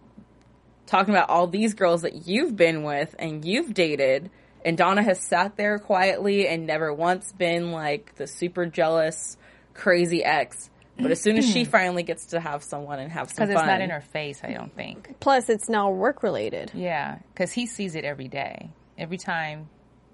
talking 0.86 1.14
about 1.14 1.30
all 1.30 1.48
these 1.48 1.74
girls 1.74 2.04
that 2.04 2.28
you've 2.28 2.56
been 2.56 2.84
with 2.84 3.16
and 3.20 3.46
you've 3.46 3.74
dated? 3.74 4.30
And 4.64 4.78
Donna 4.78 5.04
has 5.04 5.20
sat 5.22 5.56
there 5.56 5.80
quietly 5.80 6.48
and 6.48 6.68
never 6.68 6.94
once 6.94 7.32
been 7.32 7.72
like 7.72 8.16
the 8.16 8.28
super 8.28 8.66
jealous 8.66 9.38
crazy 9.74 10.24
ex 10.24 10.70
but 11.02 11.12
as 11.12 11.22
soon 11.22 11.38
as 11.38 11.50
she 11.50 11.64
hmm. 11.64 11.70
finally 11.70 12.04
gets 12.04 12.28
to 12.28 12.40
have 12.40 12.64
someone 12.64 13.00
and 13.00 13.12
have 13.12 13.30
some 13.30 13.48
Because 13.48 13.54
fun 13.54 13.64
it's 13.64 13.68
not 13.68 13.82
in 13.82 13.90
her 13.90 14.02
face, 14.02 14.42
I 14.44 14.54
don't 14.54 14.74
think. 14.76 15.20
Plus, 15.20 15.50
it's 15.50 15.70
now 15.70 15.90
work 15.92 16.24
related. 16.24 16.72
Yeah, 16.74 17.20
because 17.34 17.52
he 17.52 17.66
sees 17.66 17.96
it 17.96 18.06
every 18.06 18.28
day. 18.28 18.70
Every 18.98 19.18
time, 19.18 19.70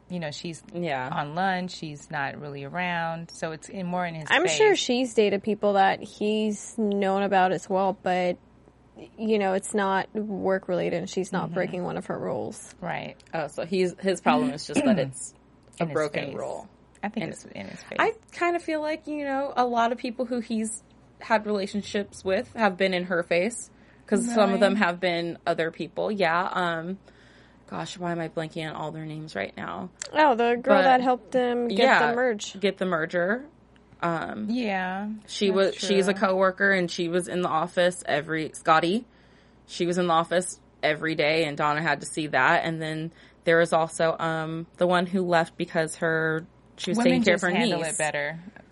you 0.10 0.20
know, 0.20 0.32
she's 0.32 0.64
Yeah. 0.74 1.10
on 1.12 1.36
lunch, 1.36 1.72
she's 1.72 2.10
not 2.12 2.40
really 2.40 2.64
around, 2.64 3.32
so 3.32 3.52
it's 3.52 3.70
in, 3.70 3.86
more 3.86 4.06
in 4.06 4.16
his. 4.16 4.28
I'm 4.30 4.44
face. 4.44 4.58
sure 4.58 4.76
she's 4.76 5.14
dated 5.14 5.44
people 5.44 5.74
that 5.74 6.02
he's 6.02 6.78
known 6.78 7.24
about 7.24 7.52
as 7.52 7.70
well, 7.70 7.98
but 8.02 8.38
you 9.18 9.40
know, 9.40 9.54
it's 9.54 9.74
not 9.74 10.14
work 10.16 10.70
related 10.70 11.00
and 11.00 11.10
she's 11.10 11.32
not 11.32 11.46
mm-hmm. 11.46 11.56
breaking 11.56 11.84
one 11.84 11.98
of 11.98 12.06
her 12.06 12.18
rules. 12.18 12.74
right 12.80 13.18
oh 13.34 13.48
so 13.48 13.66
he's 13.66 13.94
his 14.00 14.22
problem 14.22 14.52
is 14.52 14.66
just 14.66 14.84
that 14.86 15.00
it's 15.00 15.34
a 15.80 15.86
broken 15.86 16.28
face. 16.28 16.36
rule 16.36 16.70
I 17.06 17.10
think 17.10 17.24
And 17.26 17.34
it's 17.34 17.46
in 17.46 17.68
his 17.68 17.82
face. 17.84 17.98
I 18.00 18.14
kind 18.34 18.56
of 18.56 18.62
feel 18.64 18.82
like 18.82 19.08
you 19.08 19.24
know 19.26 19.54
a 19.56 19.66
lot 19.66 19.92
of 19.92 19.98
people 19.98 20.26
who 20.26 20.40
he's 20.40 20.84
had 21.20 21.46
relationships 21.46 22.24
with 22.26 22.52
have 22.54 22.78
been 22.78 22.94
in 22.94 23.06
her 23.06 23.24
face 23.24 23.70
because 24.04 24.26
some 24.34 24.54
of 24.54 24.60
them 24.60 24.76
have 24.76 25.00
been 25.00 25.38
other 25.46 25.72
people. 25.72 26.12
Yeah. 26.12 26.50
Um. 26.52 26.98
Gosh, 27.68 27.98
why 27.98 28.12
am 28.12 28.20
I 28.20 28.30
blanking 28.30 28.70
on 28.70 28.76
all 28.76 28.92
their 28.92 29.06
names 29.06 29.36
right 29.36 29.56
now? 29.58 29.90
Oh, 30.14 30.36
the 30.36 30.56
girl 30.62 30.78
But- 30.78 30.82
that 30.84 31.02
helped 31.02 31.34
him 31.34 31.68
get 31.68 31.80
yeah, 31.80 32.10
the 32.12 32.16
merge. 32.16 32.60
Get 32.60 32.78
the 32.78 32.86
merger. 32.86 33.46
Um, 34.02 34.48
yeah, 34.52 35.10
She 35.26 35.48
that's 35.48 35.56
was. 35.56 35.76
She's 35.76 36.08
a 36.08 36.14
true. 36.14 36.28
coworker, 36.28 36.72
and 36.72 36.92
she 36.92 37.08
was 37.08 37.28
in 37.28 37.42
the 37.42 37.50
office 37.50 38.04
every. 38.06 38.52
Scotty. 38.54 39.06
She 39.68 39.86
was 39.88 39.98
in 39.98 40.06
the 40.08 40.14
office 40.14 40.60
every 40.84 41.16
day, 41.16 41.46
and 41.46 41.58
Donna 41.58 41.82
had 41.82 42.02
to 42.02 42.06
see 42.06 42.28
that. 42.28 42.66
And 42.66 42.80
then 42.80 43.12
there 43.46 43.58
was 43.58 43.74
also 43.74 44.16
um 44.20 44.68
the 44.78 44.86
one 44.86 45.08
who 45.08 45.24
left 45.24 45.58
because 45.58 45.96
her 45.98 46.46
she 46.78 46.92
was 46.92 46.98
Women 46.98 47.12
taking 47.12 47.24
care 47.24 47.34
of 47.36 47.42
just 47.42 47.52
her 47.52 47.58
handle 47.58 47.80
niece. 47.82 47.94
it 47.94 47.98
better. 47.98 48.40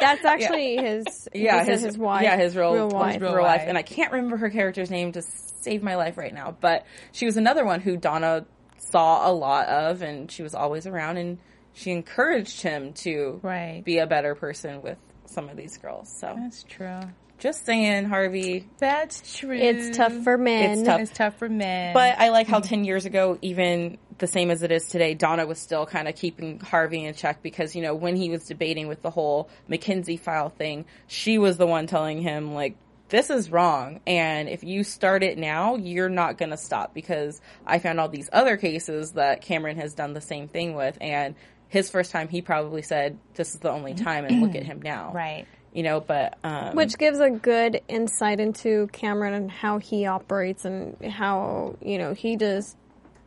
That's 0.00 0.24
actually 0.24 0.76
his. 0.76 1.28
yeah, 1.34 1.64
his, 1.64 1.82
his 1.82 1.98
wife. 1.98 2.22
Yeah, 2.22 2.36
his 2.36 2.56
real, 2.56 2.74
real 2.74 2.84
his 2.86 2.94
wife. 2.94 3.20
real, 3.20 3.34
Real 3.34 3.42
life. 3.44 3.60
wife. 3.60 3.68
And 3.68 3.78
I 3.78 3.82
can't 3.82 4.12
remember 4.12 4.36
her 4.36 4.50
character's 4.50 4.90
name 4.90 5.12
to 5.12 5.22
save 5.22 5.82
my 5.82 5.96
life 5.96 6.16
right 6.18 6.32
now. 6.34 6.56
But 6.60 6.86
she 7.12 7.26
was 7.26 7.36
another 7.36 7.64
one 7.64 7.80
who 7.80 7.96
Donna 7.96 8.46
saw 8.78 9.30
a 9.30 9.32
lot 9.32 9.66
of, 9.68 10.02
and 10.02 10.30
she 10.30 10.42
was 10.42 10.54
always 10.54 10.86
around, 10.86 11.16
and 11.16 11.38
she 11.72 11.90
encouraged 11.90 12.60
him 12.62 12.92
to 12.94 13.40
Right. 13.42 13.82
be 13.84 13.98
a 13.98 14.06
better 14.06 14.34
person 14.34 14.82
with 14.82 14.98
some 15.26 15.48
of 15.48 15.56
these 15.56 15.78
girls. 15.78 16.12
So 16.20 16.34
That's 16.38 16.62
true. 16.64 17.00
just 17.38 17.64
saying, 17.64 18.04
Harvey. 18.04 18.68
That's 18.78 19.36
true. 19.38 19.56
It's 19.56 19.96
tough 19.96 20.12
for 20.22 20.36
men. 20.38 20.70
It's 20.78 20.82
tough. 20.82 21.00
It's 21.00 21.12
tough 21.12 21.38
for 21.38 21.48
men. 21.48 21.94
But 21.94 22.18
I 22.18 22.28
like 22.28 22.46
how 22.46 22.58
mm-hmm. 22.60 22.68
10 22.68 22.84
years 22.84 23.06
ago, 23.06 23.38
even 23.42 23.98
the 24.18 24.26
same 24.26 24.50
as 24.50 24.62
it 24.62 24.70
is 24.70 24.86
today, 24.86 25.14
Donna 25.14 25.46
was 25.46 25.58
still 25.58 25.86
kind 25.86 26.08
of 26.08 26.14
keeping 26.14 26.60
Harvey 26.60 27.04
in 27.04 27.14
check 27.14 27.42
because, 27.42 27.74
you 27.74 27.82
know, 27.82 27.94
when 27.94 28.16
he 28.16 28.30
was 28.30 28.44
debating 28.44 28.88
with 28.88 29.02
the 29.02 29.10
whole 29.10 29.48
McKinsey 29.68 30.18
file 30.18 30.50
thing, 30.50 30.84
she 31.06 31.38
was 31.38 31.56
the 31.56 31.66
one 31.66 31.86
telling 31.86 32.22
him, 32.22 32.54
like, 32.54 32.76
this 33.08 33.30
is 33.30 33.50
wrong. 33.50 34.00
And 34.06 34.48
if 34.48 34.64
you 34.64 34.84
start 34.84 35.22
it 35.22 35.38
now, 35.38 35.76
you're 35.76 36.08
not 36.08 36.38
going 36.38 36.50
to 36.50 36.56
stop 36.56 36.94
because 36.94 37.40
I 37.66 37.78
found 37.78 38.00
all 38.00 38.08
these 38.08 38.30
other 38.32 38.56
cases 38.56 39.12
that 39.12 39.42
Cameron 39.42 39.76
has 39.78 39.94
done 39.94 40.14
the 40.14 40.20
same 40.20 40.48
thing 40.48 40.74
with. 40.74 40.96
And 41.00 41.34
his 41.68 41.90
first 41.90 42.10
time, 42.10 42.28
he 42.28 42.40
probably 42.40 42.82
said, 42.82 43.18
this 43.34 43.54
is 43.54 43.60
the 43.60 43.70
only 43.70 43.94
time, 44.08 44.24
and 44.24 44.40
look 44.40 44.54
at 44.54 44.62
him 44.64 44.80
now. 44.82 45.12
right. 45.12 45.46
You 45.72 45.82
know, 45.82 45.98
but, 45.98 46.38
um, 46.44 46.76
Which 46.76 46.96
gives 46.98 47.18
a 47.18 47.30
good 47.30 47.80
insight 47.88 48.38
into 48.38 48.86
Cameron 48.92 49.34
and 49.34 49.50
how 49.50 49.78
he 49.78 50.06
operates 50.06 50.64
and 50.64 50.96
how, 51.04 51.74
you 51.82 51.98
know, 51.98 52.14
he 52.14 52.36
does 52.36 52.76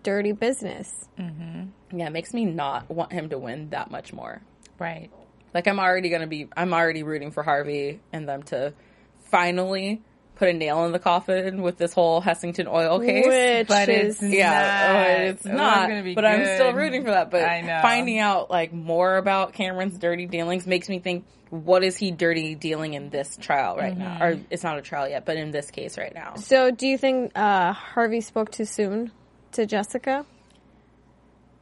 dirty 0.07 0.31
business. 0.31 0.89
yeah, 1.19 2.07
it 2.07 2.13
makes 2.13 2.33
me 2.33 2.45
not 2.45 2.89
want 2.89 3.11
him 3.11 3.27
to 3.29 3.37
win 3.37 3.71
that 3.71 3.91
much 3.91 4.13
more. 4.13 4.41
Right. 4.79 5.09
Like 5.53 5.67
I'm 5.67 5.79
already 5.81 6.07
gonna 6.09 6.27
be, 6.27 6.47
I'm 6.55 6.73
already 6.73 7.03
rooting 7.03 7.31
for 7.31 7.43
Harvey 7.43 7.99
and 8.13 8.25
them 8.27 8.43
to 8.43 8.73
finally 9.29 10.01
put 10.35 10.47
a 10.47 10.53
nail 10.53 10.85
in 10.85 10.93
the 10.93 10.99
coffin 10.99 11.61
with 11.61 11.77
this 11.77 11.91
whole 11.91 12.21
Hessington 12.21 12.67
oil 12.67 13.01
case. 13.01 13.25
Which 13.25 13.67
But 13.67 13.89
is 13.89 14.21
it's 14.23 14.33
yeah, 14.33 14.49
not. 14.51 15.19
uh, 15.19 15.23
it's 15.31 15.45
not. 15.45 15.89
gonna 15.89 16.03
be 16.03 16.15
but 16.15 16.23
I'm 16.25 16.45
still 16.55 16.71
rooting 16.71 17.03
for 17.03 17.09
that. 17.11 17.29
But 17.29 17.43
I 17.43 17.59
know. 17.59 17.79
finding 17.81 18.19
out 18.19 18.49
like 18.49 18.71
more 18.71 19.17
about 19.17 19.53
Cameron's 19.53 19.97
dirty 19.97 20.25
dealings 20.25 20.65
makes 20.65 20.87
me 20.87 20.99
think, 20.99 21.25
what 21.49 21.83
is 21.83 21.97
he 21.97 22.11
dirty 22.11 22.55
dealing 22.55 22.93
in 22.93 23.09
this 23.09 23.35
trial 23.35 23.75
right 23.75 23.97
now? 23.97 24.19
Or 24.23 24.39
it's 24.49 24.63
not 24.63 24.77
a 24.77 24.81
trial 24.81 25.09
yet, 25.09 25.25
but 25.25 25.35
in 25.35 25.51
this 25.51 25.69
case 25.69 25.97
right 25.97 26.13
now. 26.13 26.35
So, 26.35 26.71
do 26.71 26.87
you 26.87 26.97
think 26.97 27.33
uh, 27.35 27.73
Harvey 27.73 28.21
spoke 28.21 28.51
too 28.51 28.65
soon 28.65 29.11
to 29.57 29.65
Jessica? 29.65 30.25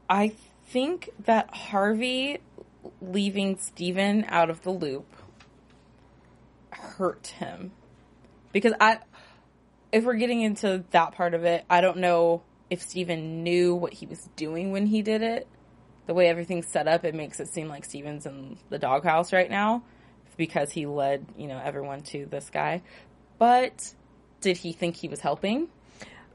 I 0.09 0.33
think 0.67 1.09
that 1.25 1.53
Harvey 1.55 2.39
leaving 3.01 3.57
Stephen 3.57 4.25
out 4.27 4.49
of 4.49 4.61
the 4.63 4.69
loop 4.69 5.07
hurt 6.71 7.27
him. 7.27 7.71
Because 8.51 8.73
I 8.79 8.99
if 9.91 10.03
we're 10.03 10.15
getting 10.15 10.41
into 10.41 10.83
that 10.91 11.13
part 11.13 11.33
of 11.33 11.45
it, 11.45 11.63
I 11.69 11.79
don't 11.79 11.97
know 11.97 12.43
if 12.69 12.81
Steven 12.81 13.43
knew 13.43 13.75
what 13.75 13.93
he 13.93 14.05
was 14.05 14.27
doing 14.35 14.73
when 14.73 14.87
he 14.87 15.01
did 15.01 15.21
it. 15.21 15.47
The 16.05 16.13
way 16.13 16.27
everything's 16.27 16.67
set 16.67 16.89
up, 16.89 17.05
it 17.05 17.15
makes 17.15 17.39
it 17.39 17.47
seem 17.47 17.69
like 17.69 17.85
Stephen's 17.85 18.25
in 18.25 18.57
the 18.69 18.77
doghouse 18.77 19.31
right 19.31 19.49
now 19.49 19.83
because 20.35 20.69
he 20.69 20.85
led, 20.85 21.25
you 21.37 21.47
know, 21.47 21.61
everyone 21.63 22.01
to 22.01 22.25
this 22.25 22.49
guy. 22.49 22.81
But 23.37 23.93
did 24.41 24.57
he 24.57 24.73
think 24.73 24.97
he 24.97 25.07
was 25.07 25.21
helping? 25.21 25.69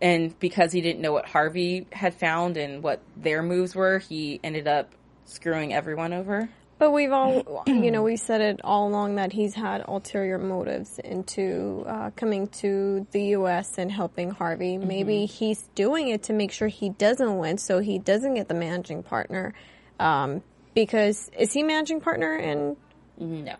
And 0.00 0.38
because 0.38 0.72
he 0.72 0.80
didn't 0.80 1.00
know 1.00 1.12
what 1.12 1.26
Harvey 1.26 1.86
had 1.92 2.14
found 2.14 2.56
and 2.56 2.82
what 2.82 3.00
their 3.16 3.42
moves 3.42 3.74
were, 3.74 3.98
he 3.98 4.40
ended 4.42 4.66
up 4.66 4.92
screwing 5.24 5.72
everyone 5.72 6.12
over. 6.12 6.48
But 6.78 6.92
we've 6.92 7.12
all, 7.12 7.64
you 7.66 7.90
know, 7.90 8.02
we 8.02 8.16
said 8.16 8.40
it 8.40 8.60
all 8.64 8.88
along 8.88 9.16
that 9.16 9.32
he's 9.32 9.54
had 9.54 9.84
ulterior 9.86 10.38
motives 10.38 10.98
into 10.98 11.84
uh, 11.86 12.10
coming 12.16 12.48
to 12.48 13.06
the 13.10 13.22
U.S. 13.36 13.76
and 13.76 13.92
helping 13.92 14.30
Harvey. 14.30 14.78
Maybe 14.78 15.26
he's 15.26 15.68
doing 15.74 16.08
it 16.08 16.22
to 16.24 16.32
make 16.32 16.52
sure 16.52 16.68
he 16.68 16.88
doesn't 16.88 17.36
win, 17.36 17.58
so 17.58 17.80
he 17.80 17.98
doesn't 17.98 18.34
get 18.34 18.48
the 18.48 18.54
managing 18.54 19.02
partner. 19.02 19.52
Um, 19.98 20.42
because 20.74 21.30
is 21.38 21.52
he 21.52 21.62
managing 21.62 22.00
partner? 22.00 22.34
And 22.34 22.76
No. 23.18 23.56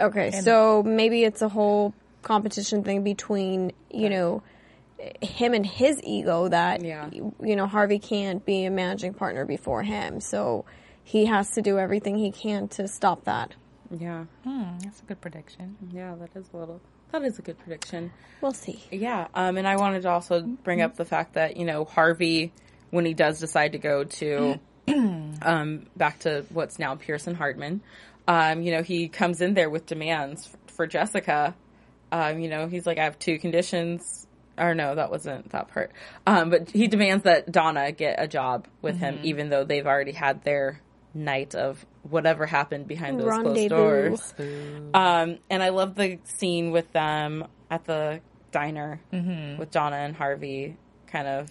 okay, 0.00 0.32
so 0.32 0.82
maybe 0.82 1.22
it's 1.22 1.42
a 1.42 1.48
whole 1.48 1.94
competition 2.22 2.82
thing 2.82 3.04
between 3.04 3.70
you 3.90 4.10
know 4.10 4.42
him 5.20 5.54
and 5.54 5.64
his 5.64 6.00
ego 6.02 6.48
that 6.48 6.84
Yeah. 6.84 7.08
you 7.12 7.56
know 7.56 7.66
Harvey 7.66 7.98
can't 7.98 8.44
be 8.44 8.64
a 8.64 8.70
managing 8.70 9.14
partner 9.14 9.44
before 9.44 9.82
him, 9.82 10.20
so 10.20 10.64
he 11.04 11.26
has 11.26 11.50
to 11.52 11.62
do 11.62 11.78
everything 11.78 12.16
he 12.18 12.30
can 12.32 12.68
to 12.68 12.88
stop 12.88 13.24
that. 13.24 13.54
Yeah. 13.90 14.24
That's 14.44 15.00
a 15.00 15.04
good 15.06 15.20
prediction. 15.20 15.76
Yeah, 15.92 16.14
that 16.16 16.38
is 16.38 16.46
a 16.52 16.56
little. 16.56 16.80
That 17.12 17.22
is 17.22 17.38
a 17.38 17.42
good 17.42 17.58
prediction. 17.58 18.10
We'll 18.42 18.52
see. 18.52 18.82
Yeah. 18.90 19.28
Um, 19.34 19.56
and 19.56 19.66
I 19.66 19.76
wanted 19.76 20.02
to 20.02 20.10
also 20.10 20.42
bring 20.42 20.82
up 20.82 20.96
the 20.96 21.06
fact 21.06 21.34
that 21.34 21.56
you 21.56 21.64
know 21.64 21.84
Harvey, 21.86 22.52
when 22.90 23.06
he 23.06 23.14
does 23.14 23.38
decide 23.40 23.72
to 23.72 23.78
go 23.78 24.04
to, 24.04 24.58
um, 25.42 25.86
back 25.96 26.18
to 26.20 26.44
what's 26.50 26.78
now 26.78 26.96
Pearson 26.96 27.34
Hardman, 27.34 27.80
um, 28.26 28.60
you 28.62 28.72
know 28.72 28.82
he 28.82 29.08
comes 29.08 29.40
in 29.40 29.54
there 29.54 29.70
with 29.70 29.86
demands 29.86 30.46
f- 30.52 30.74
for 30.74 30.86
Jessica. 30.86 31.54
Um, 32.12 32.40
you 32.40 32.50
know 32.50 32.66
he's 32.66 32.86
like, 32.86 32.98
I 32.98 33.04
have 33.04 33.18
two 33.18 33.38
conditions. 33.38 34.26
Or 34.58 34.74
no, 34.74 34.94
that 34.94 35.10
wasn't 35.10 35.50
that 35.50 35.68
part. 35.68 35.92
Um, 36.26 36.50
but 36.50 36.70
he 36.70 36.88
demands 36.88 37.24
that 37.24 37.50
Donna 37.50 37.92
get 37.92 38.16
a 38.22 38.26
job 38.26 38.66
with 38.82 38.98
him, 38.98 39.20
even 39.22 39.48
though 39.50 39.64
they've 39.64 39.86
already 39.86 40.12
had 40.12 40.42
their 40.44 40.80
night 41.14 41.54
of 41.54 41.84
whatever 42.02 42.46
happened 42.46 42.86
behind 42.86 43.18
those 43.18 43.26
Rendezvous. 43.26 43.68
closed 43.68 44.36
doors. 44.36 44.90
Um, 44.94 45.38
and 45.50 45.62
I 45.62 45.70
love 45.70 45.94
the 45.94 46.18
scene 46.24 46.70
with 46.70 46.90
them 46.92 47.46
at 47.70 47.84
the 47.84 48.20
diner 48.50 49.00
with 49.12 49.70
Donna 49.70 49.96
and 49.96 50.14
Harvey. 50.16 50.76
Kind 51.06 51.26
of, 51.28 51.50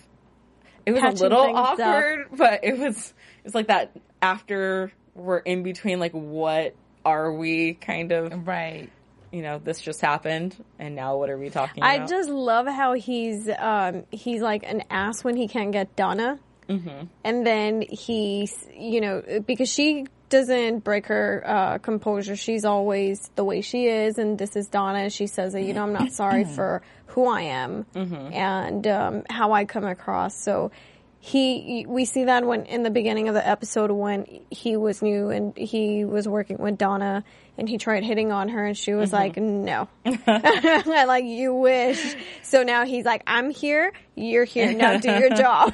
it 0.85 0.91
was 0.91 1.01
Patching 1.01 1.19
a 1.19 1.23
little 1.23 1.43
things 1.45 1.57
up. 1.57 1.79
awkward, 1.79 2.27
but 2.31 2.59
it 2.63 2.77
was 2.77 3.13
it's 3.43 3.55
like 3.55 3.67
that 3.67 3.95
after 4.21 4.91
we're 5.15 5.39
in 5.39 5.63
between. 5.63 5.99
Like, 5.99 6.11
what 6.11 6.75
are 7.03 7.31
we? 7.33 7.73
Kind 7.73 8.11
of. 8.11 8.47
Right. 8.47 8.89
You 9.31 9.41
know, 9.41 9.59
this 9.59 9.81
just 9.81 10.01
happened, 10.01 10.55
and 10.79 10.95
now 10.95 11.17
what 11.17 11.29
are 11.29 11.37
we 11.37 11.49
talking 11.49 11.83
about? 11.83 12.01
I 12.01 12.05
just 12.05 12.29
love 12.29 12.67
how 12.67 12.93
he's 12.93 13.49
um, 13.57 14.05
he's 14.11 14.41
like 14.41 14.63
an 14.63 14.83
ass 14.89 15.23
when 15.23 15.35
he 15.35 15.47
can't 15.47 15.71
get 15.71 15.95
Donna, 15.95 16.39
mm-hmm. 16.69 17.05
and 17.23 17.45
then 17.45 17.83
he's 17.89 18.65
you 18.73 19.01
know 19.01 19.41
because 19.45 19.69
she 19.69 20.05
doesn't 20.29 20.83
break 20.83 21.07
her 21.07 21.43
uh, 21.45 21.77
composure. 21.79 22.35
She's 22.35 22.65
always 22.65 23.29
the 23.35 23.43
way 23.43 23.61
she 23.61 23.87
is, 23.87 24.17
and 24.17 24.37
this 24.37 24.55
is 24.55 24.67
Donna. 24.67 25.09
She 25.09 25.27
says 25.27 25.53
that 25.53 25.63
you 25.63 25.73
know 25.73 25.83
I'm 25.83 25.93
not 25.93 26.11
sorry 26.11 26.45
for 26.55 26.81
who 27.07 27.27
I 27.27 27.41
am 27.41 27.85
and 27.95 28.85
um, 28.87 29.23
how 29.29 29.51
I 29.51 29.65
come 29.65 29.85
across. 29.85 30.41
So 30.41 30.71
he 31.19 31.85
we 31.87 32.05
see 32.05 32.25
that 32.25 32.45
when 32.45 32.65
in 32.65 32.83
the 32.83 32.89
beginning 32.89 33.27
of 33.27 33.33
the 33.33 33.45
episode 33.45 33.91
when 33.91 34.25
he 34.49 34.77
was 34.77 35.01
new 35.01 35.29
and 35.29 35.57
he 35.57 36.05
was 36.05 36.27
working 36.27 36.57
with 36.57 36.77
Donna 36.77 37.23
and 37.57 37.67
he 37.67 37.77
tried 37.77 38.03
hitting 38.03 38.31
on 38.31 38.49
her 38.49 38.65
and 38.65 38.77
she 38.77 38.93
was 38.93 39.11
like 39.11 39.37
no 39.37 39.87
like 40.25 41.25
you 41.25 41.53
wish 41.53 42.15
so 42.43 42.63
now 42.63 42.85
he's 42.85 43.05
like 43.05 43.23
I'm 43.27 43.49
here 43.49 43.93
you're 44.15 44.45
here 44.45 44.73
now 44.73 44.97
do 44.97 45.11
your 45.11 45.29
job 45.35 45.73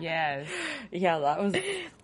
Yes. 0.00 0.46
yeah, 0.90 1.18
that 1.18 1.42
was 1.42 1.54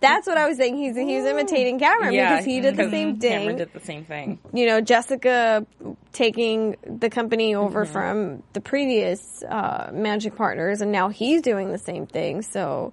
that's 0.01 0.27
what 0.27 0.37
I 0.39 0.49
was 0.49 0.57
saying 0.57 0.77
he's 0.77 0.97
he's 0.97 1.25
imitating 1.25 1.79
Cameron 1.79 2.13
yeah 2.15 2.31
because 2.35 2.45
he 2.45 2.61
did 2.61 2.77
the 2.77 2.91
same 2.91 3.19
thing. 3.19 3.31
Cameron 3.39 3.57
did 3.57 3.73
the 3.73 3.81
same 3.81 4.05
thing. 4.05 4.39
you 4.53 4.67
know 4.67 4.81
Jessica 4.81 5.67
taking 6.13 6.77
the 6.87 7.11
company 7.11 7.55
over 7.55 7.83
Mm-hmm. 7.85 7.93
from 7.93 8.43
the 8.53 8.61
previous 8.61 9.43
uh, 9.45 9.91
managing 9.93 10.33
partners 10.33 10.81
and 10.81 10.93
now 10.93 11.09
he's 11.09 11.43
doing 11.43 11.73
the 11.73 11.79
same 11.79 12.07
thing 12.07 12.43
so 12.43 12.93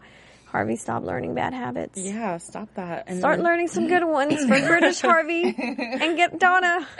Harvey 0.51 0.75
stop 0.77 1.03
learning 1.03 1.35
bad 1.35 1.53
habits 1.53 1.99
Yeah, 1.99 2.37
stop 2.37 2.73
that. 2.73 3.03
And 3.07 3.19
Start 3.19 3.37
then- 3.37 3.45
learning 3.45 3.67
some 3.67 3.87
good 3.87 4.03
ones 4.03 4.39
from 4.39 4.61
British 4.67 4.99
Harvey 4.99 5.43
and 5.57 6.17
get 6.17 6.39
Donna. 6.39 6.87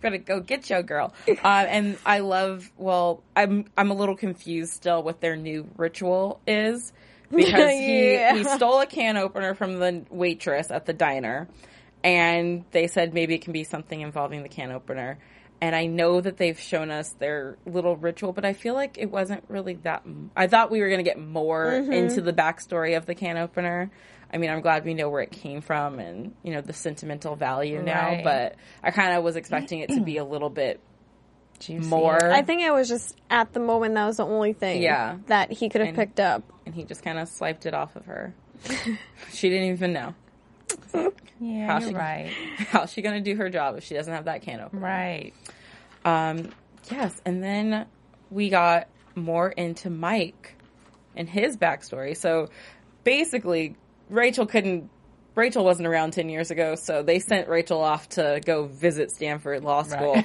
Gotta 0.00 0.18
go 0.18 0.40
get 0.40 0.70
your 0.70 0.82
girl. 0.82 1.12
Uh, 1.28 1.66
and 1.68 1.98
I 2.06 2.20
love. 2.20 2.70
Well, 2.76 3.22
I'm 3.36 3.66
I'm 3.76 3.90
a 3.90 3.94
little 3.94 4.16
confused 4.16 4.72
still 4.72 5.02
what 5.02 5.20
their 5.20 5.36
new 5.36 5.68
ritual 5.76 6.40
is 6.46 6.92
because 7.30 7.52
Yeah. 7.74 8.32
he 8.32 8.38
he 8.38 8.44
stole 8.44 8.80
a 8.80 8.86
can 8.86 9.16
opener 9.16 9.54
from 9.54 9.78
the 9.78 10.04
waitress 10.10 10.70
at 10.70 10.86
the 10.86 10.92
diner, 10.92 11.48
and 12.02 12.64
they 12.70 12.86
said 12.86 13.12
maybe 13.14 13.34
it 13.34 13.42
can 13.42 13.52
be 13.52 13.64
something 13.64 14.00
involving 14.00 14.42
the 14.42 14.48
can 14.48 14.72
opener. 14.72 15.18
And 15.60 15.74
I 15.74 15.86
know 15.86 16.20
that 16.20 16.36
they've 16.36 16.58
shown 16.58 16.90
us 16.90 17.10
their 17.18 17.56
little 17.64 17.96
ritual, 17.96 18.32
but 18.32 18.44
I 18.44 18.52
feel 18.52 18.74
like 18.74 18.98
it 18.98 19.10
wasn't 19.10 19.44
really 19.48 19.74
that. 19.84 20.02
m- 20.04 20.30
I 20.36 20.46
thought 20.46 20.70
we 20.70 20.80
were 20.80 20.88
going 20.88 20.98
to 20.98 21.08
get 21.08 21.18
more 21.18 21.66
mm-hmm. 21.66 21.92
into 21.92 22.20
the 22.20 22.32
backstory 22.32 22.96
of 22.96 23.06
the 23.06 23.14
can 23.14 23.38
opener. 23.38 23.90
I 24.32 24.36
mean, 24.36 24.50
I'm 24.50 24.60
glad 24.60 24.84
we 24.84 24.94
know 24.94 25.08
where 25.08 25.22
it 25.22 25.30
came 25.30 25.60
from 25.60 26.00
and 26.00 26.34
you 26.42 26.52
know 26.52 26.60
the 26.60 26.72
sentimental 26.72 27.36
value 27.36 27.80
now, 27.82 28.08
Right. 28.08 28.24
but 28.24 28.56
I 28.82 28.90
kind 28.90 29.16
of 29.16 29.22
was 29.22 29.36
expecting 29.36 29.78
it 29.80 29.90
to 29.90 30.00
be 30.00 30.16
a 30.16 30.24
little 30.24 30.50
bit 30.50 30.80
Juicy. 31.60 31.86
more. 31.88 32.32
I 32.32 32.42
think 32.42 32.62
it 32.62 32.72
was 32.72 32.88
just 32.88 33.16
at 33.30 33.52
the 33.52 33.60
moment 33.60 33.94
that 33.94 34.06
was 34.06 34.16
the 34.16 34.26
only 34.26 34.52
thing 34.52 34.82
Yeah. 34.82 35.18
that 35.28 35.52
he 35.52 35.68
could 35.68 35.82
have 35.82 35.94
picked 35.94 36.18
up. 36.20 36.42
and 36.66 36.74
he 36.74 36.82
just 36.84 37.02
kind 37.04 37.18
of 37.18 37.28
swiped 37.28 37.64
it 37.64 37.74
off 37.74 37.94
of 37.94 38.06
her. 38.06 38.34
she 39.32 39.48
didn't 39.50 39.68
even 39.72 39.92
know. 39.92 40.14
Yeah, 41.40 41.66
How 41.66 41.78
you're 41.80 41.88
she- 41.90 41.94
right. 41.94 42.30
How's 42.70 42.92
she 42.92 43.02
going 43.02 43.14
to 43.22 43.32
do 43.32 43.36
her 43.36 43.50
job 43.50 43.76
if 43.76 43.84
she 43.84 43.94
doesn't 43.94 44.12
have 44.12 44.26
that 44.26 44.42
can 44.42 44.60
opener? 44.60 44.80
Right. 44.80 45.32
Um, 46.04 46.50
yes, 46.90 47.20
and 47.24 47.42
then 47.42 47.86
we 48.30 48.48
got 48.50 48.88
more 49.14 49.48
into 49.50 49.90
Mike 49.90 50.56
and 51.16 51.28
his 51.28 51.56
backstory. 51.56 52.16
So 52.16 52.48
basically, 53.04 53.76
Rachel 54.08 54.46
couldn't. 54.46 54.90
Rachel 55.34 55.64
wasn't 55.64 55.88
around 55.88 56.12
10 56.12 56.28
years 56.28 56.52
ago, 56.52 56.76
so 56.76 57.02
they 57.02 57.18
sent 57.18 57.48
Rachel 57.48 57.80
off 57.82 58.08
to 58.10 58.40
go 58.44 58.66
visit 58.66 59.10
Stanford 59.10 59.64
Law 59.64 59.82
School 59.82 60.14
um, 60.14 60.22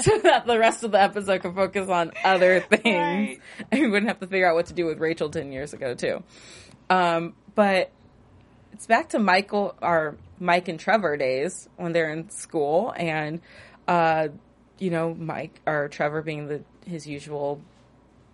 so 0.00 0.18
that 0.20 0.44
the 0.46 0.56
rest 0.58 0.84
of 0.84 0.92
the 0.92 1.00
episode 1.02 1.42
could 1.42 1.54
focus 1.54 1.88
on 1.90 2.12
other 2.24 2.60
things 2.60 2.84
Right. 2.86 3.38
and 3.70 3.80
we 3.82 3.88
wouldn't 3.90 4.08
have 4.08 4.20
to 4.20 4.26
figure 4.26 4.48
out 4.48 4.54
what 4.54 4.66
to 4.66 4.72
do 4.72 4.86
with 4.86 4.98
Rachel 5.00 5.28
10 5.28 5.52
years 5.52 5.74
ago, 5.74 5.94
too. 5.94 6.22
Um, 6.88 7.34
but 7.54 7.90
it's 8.72 8.86
back 8.86 9.10
to 9.10 9.18
Michael 9.18 9.74
or 9.80 10.16
Mike 10.38 10.68
and 10.68 10.78
Trevor 10.78 11.16
days 11.16 11.68
when 11.76 11.92
they're 11.92 12.12
in 12.12 12.30
school 12.30 12.92
and 12.96 13.40
uh 13.88 14.28
you 14.78 14.90
know 14.90 15.14
Mike 15.14 15.60
or 15.66 15.88
Trevor 15.88 16.22
being 16.22 16.48
the 16.48 16.62
his 16.86 17.06
usual 17.06 17.60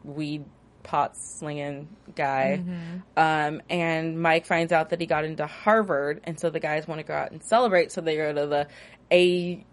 weed 0.05 0.45
pot 0.83 1.17
slinging 1.17 1.89
guy. 2.15 2.63
Um 3.17 3.63
and 3.69 4.21
Mike 4.21 4.47
finds 4.47 4.73
out 4.73 4.91
that 4.91 5.01
he 5.01 5.07
got 5.07 5.25
into 5.25 5.47
Harvard 5.47 6.21
and 6.25 6.39
so 6.39 6.51
the 6.51 6.61
guys 6.61 6.87
want 6.87 7.01
to 7.01 7.07
go 7.07 7.15
out 7.15 7.33
and 7.33 7.43
celebrate 7.43 7.93
so 7.93 8.01
they 8.01 8.17
go 8.17 8.33
to 8.33 8.47
the 8.47 8.69
A 9.11 9.65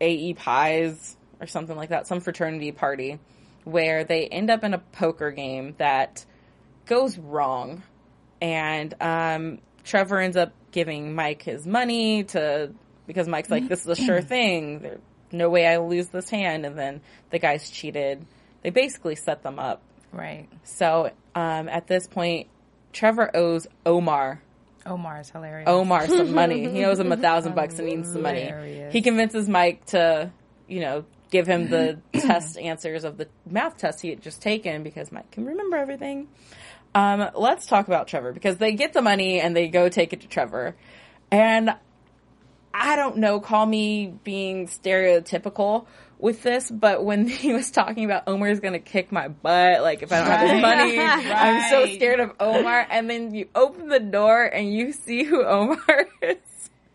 AE 0.00 0.34
Pies 0.34 1.16
or 1.40 1.46
something 1.46 1.76
like 1.76 1.90
that 1.90 2.06
some 2.06 2.20
fraternity 2.20 2.72
party 2.72 3.18
where 3.64 4.04
they 4.04 4.26
end 4.26 4.50
up 4.50 4.64
in 4.64 4.74
a 4.74 4.78
poker 4.78 5.30
game 5.30 5.74
that 5.78 6.24
goes 6.86 7.18
wrong. 7.18 7.82
And 8.40 8.94
um, 9.00 9.58
Trevor 9.84 10.18
ends 10.18 10.36
up 10.36 10.52
giving 10.72 11.14
Mike 11.14 11.42
his 11.42 11.66
money 11.66 12.24
to 12.24 12.72
because 13.06 13.28
Mike's 13.28 13.50
like, 13.50 13.68
"This 13.68 13.80
is 13.80 13.86
a 13.88 13.96
sure 13.96 14.20
thing. 14.20 14.80
There's 14.80 15.00
no 15.32 15.48
way 15.50 15.66
I 15.66 15.78
lose 15.78 16.08
this 16.08 16.30
hand." 16.30 16.64
And 16.64 16.78
then 16.78 17.00
the 17.30 17.38
guys 17.38 17.70
cheated. 17.70 18.24
They 18.62 18.70
basically 18.70 19.16
set 19.16 19.42
them 19.42 19.58
up. 19.58 19.82
Right. 20.12 20.48
So 20.64 21.10
um, 21.34 21.68
at 21.68 21.86
this 21.86 22.06
point, 22.06 22.48
Trevor 22.92 23.34
owes 23.34 23.66
Omar 23.86 24.42
Omar 24.86 25.20
is 25.20 25.30
hilarious. 25.30 25.68
Omar 25.68 26.06
some 26.06 26.34
money. 26.34 26.68
He 26.68 26.84
owes 26.84 26.98
him 26.98 27.12
a 27.12 27.16
thousand 27.16 27.54
bucks 27.54 27.78
and 27.78 27.88
needs 27.88 28.12
some 28.12 28.22
money. 28.22 28.88
He 28.90 29.02
convinces 29.02 29.48
Mike 29.48 29.84
to, 29.86 30.30
you 30.68 30.80
know, 30.80 31.04
give 31.30 31.46
him 31.46 31.68
the 31.68 31.98
test 32.12 32.58
answers 32.58 33.04
of 33.04 33.16
the 33.16 33.28
math 33.46 33.76
test 33.78 34.00
he 34.00 34.10
had 34.10 34.22
just 34.22 34.42
taken 34.42 34.82
because 34.82 35.12
Mike 35.12 35.30
can 35.30 35.46
remember 35.46 35.76
everything. 35.76 36.28
Um, 36.94 37.30
let's 37.36 37.66
talk 37.66 37.86
about 37.86 38.08
Trevor 38.08 38.32
because 38.32 38.56
they 38.56 38.72
get 38.72 38.92
the 38.92 39.02
money 39.02 39.40
and 39.40 39.54
they 39.56 39.68
go 39.68 39.88
take 39.88 40.12
it 40.12 40.22
to 40.22 40.28
Trevor. 40.28 40.74
And 41.30 41.70
I 42.74 42.96
don't 42.96 43.18
know, 43.18 43.40
call 43.40 43.64
me 43.66 44.12
being 44.24 44.66
stereotypical 44.66 45.86
with 46.18 46.42
this, 46.42 46.70
but 46.70 47.04
when 47.04 47.26
he 47.28 47.52
was 47.52 47.70
talking 47.70 48.04
about 48.04 48.24
Omar's 48.26 48.60
gonna 48.60 48.78
kick 48.80 49.12
my 49.12 49.28
butt, 49.28 49.82
like 49.82 50.02
if 50.02 50.12
I 50.12 50.18
don't 50.18 50.26
have 50.26 50.40
his 50.40 50.50
Right. 50.52 50.62
money, 50.62 50.98
I'm 51.32 51.68
so 51.70 51.86
scared 51.94 52.20
of 52.20 52.32
Omar. 52.40 52.86
And 52.90 53.08
then 53.08 53.34
you 53.34 53.48
open 53.54 53.88
the 53.88 54.00
door 54.00 54.44
and 54.44 54.72
you 54.72 54.92
see 54.92 55.22
who 55.24 55.44
Omar 55.46 56.06
is. 56.22 56.36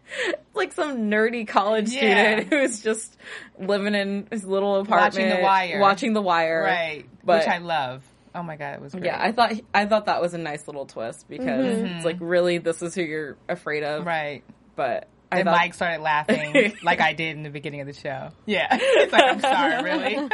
It's 0.07 0.35
like 0.53 0.71
some 0.73 1.09
nerdy 1.09 1.47
college 1.47 1.89
Yeah. 1.89 1.99
student 2.41 2.49
who's 2.53 2.81
just 2.81 3.17
living 3.59 3.95
in 3.95 4.27
his 4.31 4.45
little 4.45 4.75
apartment, 4.77 5.13
Watching 5.15 5.29
The 5.29 5.39
Wire. 5.41 5.79
watching 5.79 6.13
The 6.13 6.21
Wire, 6.21 6.63
Right. 6.63 7.05
But 7.23 7.39
Which 7.39 7.47
I 7.47 7.57
love. 7.57 8.03
Oh 8.35 8.43
my 8.43 8.57
god, 8.57 8.73
it 8.73 8.81
was 8.81 8.91
great. 8.91 9.05
yeah, 9.05 9.17
I 9.19 9.31
thought 9.31 9.53
I 9.73 9.85
thought 9.85 10.07
that 10.07 10.21
was 10.21 10.33
a 10.33 10.37
nice 10.37 10.67
little 10.67 10.85
twist 10.85 11.27
because 11.29 11.65
mm-hmm. 11.65 11.85
it's 11.85 12.05
like 12.05 12.17
really 12.19 12.57
this 12.57 12.81
is 12.81 12.93
who 12.93 13.01
you're 13.01 13.37
afraid 13.47 13.83
of, 13.83 14.05
right. 14.05 14.43
But 14.75 15.07
I 15.31 15.39
And 15.39 15.45
thought, 15.45 15.55
Mike 15.55 15.73
started 15.73 16.01
laughing 16.01 16.75
like 16.83 16.99
I 16.99 17.13
did 17.13 17.37
in 17.37 17.43
the 17.43 17.49
beginning 17.49 17.81
of 17.81 17.87
the 17.87 17.93
show. 17.93 18.29
Yeah. 18.45 18.67
It's 18.71 19.11
like, 19.11 19.23
I'm 19.23 19.39
sorry, 19.39 19.83
really? 19.83 20.29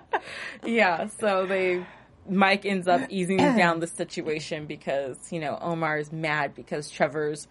yeah, 0.64 1.06
so 1.20 1.46
they 1.46 1.86
Mike 2.28 2.66
ends 2.66 2.88
up 2.88 3.02
easing 3.10 3.38
down 3.38 3.80
the 3.80 3.86
situation 3.86 4.66
because 4.66 5.16
you 5.30 5.40
know 5.40 5.56
Omar 5.60 5.98
is 5.98 6.12
mad 6.12 6.54
because 6.54 6.90
Trevor's 6.90 7.46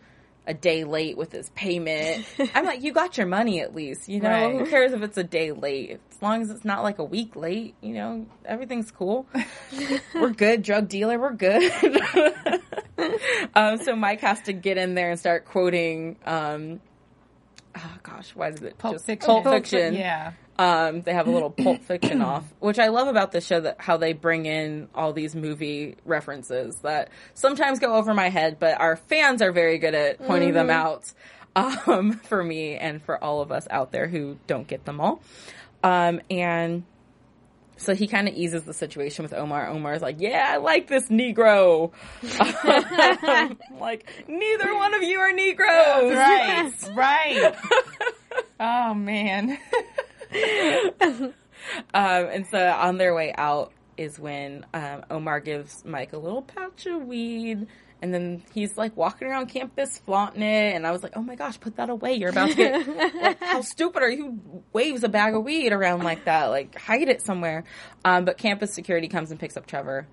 a 0.48 0.54
day 0.54 0.84
late 0.84 1.18
with 1.18 1.32
his 1.32 1.50
payment. 1.52 2.26
I'm 2.54 2.66
like, 2.66 2.84
you 2.84 2.94
got 2.94 3.18
your 3.18 3.28
money 3.28 3.62
at 3.62 3.76
least, 3.76 4.08
you 4.08 4.20
know. 4.20 4.30
Right. 4.30 4.60
Who 4.60 4.66
cares 4.66 4.94
if 4.94 5.02
it's 5.02 5.18
a 5.18 5.24
day 5.24 5.52
late? 5.52 6.00
As 6.12 6.22
long 6.22 6.42
as 6.42 6.50
it's 6.50 6.66
not 6.66 6.84
like 6.84 7.00
a 7.00 7.04
week 7.04 7.36
late, 7.36 7.76
you 7.82 7.94
know, 7.94 8.26
everything's 8.46 8.92
cool. 8.92 9.28
we're 10.16 10.32
good, 10.32 10.62
drug 10.62 10.88
dealer. 10.88 11.20
We're 11.20 11.34
good. 11.34 11.72
um, 13.56 13.78
so 13.78 13.96
Mike 13.96 14.22
has 14.22 14.42
to 14.44 14.54
get 14.54 14.78
in 14.78 14.96
there 14.96 15.10
and 15.10 15.20
start 15.20 15.46
quoting. 15.46 16.18
Um, 16.26 16.80
oh 17.76 17.98
gosh, 18.04 18.36
why 18.36 18.50
is 18.50 18.62
it 18.62 18.78
Pulp 18.78 18.96
just 18.96 19.06
Fiction. 19.06 19.28
Pulp 19.28 19.46
Fiction? 19.46 19.94
Yeah. 19.96 20.34
Um, 20.58 21.02
they 21.02 21.14
have 21.14 21.28
a 21.28 21.32
little 21.32 21.50
Pulp 21.64 21.82
Fiction 21.84 22.22
off, 22.22 22.44
which 22.60 22.80
I 22.80 22.88
love 22.88 23.08
about 23.08 23.32
the 23.34 23.42
show 23.42 23.60
that 23.62 23.82
how 23.82 23.98
they 23.98 24.14
bring 24.14 24.46
in 24.46 24.88
all 24.96 25.12
these 25.14 25.36
movie 25.36 25.96
references 26.06 26.78
that 26.84 27.10
sometimes 27.34 27.80
go 27.80 27.94
over 27.96 28.14
my 28.14 28.30
head, 28.30 28.58
but 28.60 28.80
our 28.80 28.96
fans 28.96 29.42
are 29.42 29.52
very 29.52 29.78
good 29.80 29.94
at 29.96 30.20
pointing 30.26 30.54
them 30.54 30.70
out 30.70 31.12
um, 31.58 32.14
for 32.24 32.42
me 32.44 32.76
and 32.76 33.02
for 33.04 33.22
all 33.22 33.42
of 33.42 33.52
us 33.52 33.68
out 33.70 33.92
there 33.92 34.08
who 34.08 34.38
don't 34.48 34.68
get 34.68 34.86
them 34.86 35.02
all. 35.02 35.22
Um, 35.84 36.22
and 36.32 36.84
so 37.78 37.94
he 37.94 38.08
kind 38.08 38.30
of 38.30 38.34
eases 38.36 38.64
the 38.64 38.74
situation 38.74 39.24
with 39.24 39.34
Omar. 39.34 39.68
Omar's 39.68 40.02
like, 40.02 40.22
"Yeah, 40.22 40.48
I 40.50 40.58
like 40.58 40.88
this 40.88 41.10
Negro." 41.10 41.92
I'm 42.40 43.58
like, 43.82 44.10
neither 44.30 44.74
one 44.74 44.94
of 44.94 45.04
you 45.04 45.20
are 45.20 45.34
Negroes, 45.34 46.16
Right. 46.16 46.72
right. 46.96 47.56
Oh 48.58 48.94
man. 48.94 49.58
Um, 51.94 52.28
and 52.28 52.46
so 52.48 52.60
on 52.60 52.98
their 52.98 53.16
way 53.16 53.34
out, 53.36 53.72
is 53.98 54.20
when 54.20 54.66
um, 54.74 55.04
Omar 55.10 55.40
gives 55.40 55.84
Mike 55.86 56.14
a 56.14 56.18
little 56.18 56.42
patch 56.42 56.86
of 56.86 57.04
weed. 57.04 57.68
And 58.02 58.14
then 58.14 58.44
he's 58.54 58.78
like 58.78 58.96
walking 58.96 59.28
around 59.28 59.48
campus 59.48 59.98
flaunting 60.06 60.44
it, 60.44 60.76
and 60.76 60.86
I 60.86 60.92
was 60.92 61.02
like, 61.02 61.14
"Oh 61.16 61.24
my 61.24 61.36
gosh, 61.36 61.60
put 61.60 61.78
that 61.78 61.90
away! 61.90 62.14
You're 62.16 62.30
about 62.30 62.50
to 62.50 62.56
get 62.56 63.16
like, 63.16 63.42
how 63.42 63.62
stupid 63.62 64.04
are 64.04 64.10
you? 64.10 64.40
Waves 64.74 65.04
a 65.04 65.10
bag 65.10 65.34
of 65.34 65.44
weed 65.44 65.72
around 65.72 66.04
like 66.04 66.26
that? 66.26 66.48
Like 66.48 66.78
hide 66.78 67.08
it 67.08 67.26
somewhere." 67.26 67.64
Um, 68.04 68.26
but 68.26 68.38
campus 68.38 68.74
security 68.76 69.08
comes 69.08 69.32
and 69.32 69.40
picks 69.40 69.56
up 69.58 69.66
Trevor 69.66 70.08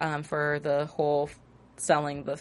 um, 0.00 0.22
for 0.22 0.60
the 0.62 0.86
whole 0.86 1.30
selling 1.76 2.24
the 2.24 2.40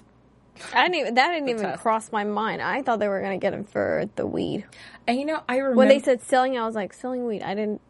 I 0.74 0.84
didn't 0.84 0.96
even, 0.96 1.14
that 1.16 1.30
didn't 1.32 1.50
even 1.50 1.62
test. 1.64 1.82
cross 1.82 2.12
my 2.12 2.24
mind. 2.24 2.62
I 2.62 2.82
thought 2.82 3.00
they 3.00 3.08
were 3.08 3.22
going 3.22 3.40
to 3.40 3.44
get 3.44 3.54
him 3.54 3.64
for 3.64 4.06
the 4.16 4.26
weed. 4.26 4.66
and 5.08 5.20
you 5.20 5.26
know 5.26 5.42
I 5.48 5.58
remember 5.58 5.78
When 5.78 5.88
they 5.88 6.00
said 6.00 6.22
selling, 6.22 6.58
I 6.58 6.66
was 6.66 6.76
like, 6.76 6.94
selling 6.94 7.26
weed. 7.26 7.42
I 7.42 7.56
didn't. 7.56 7.82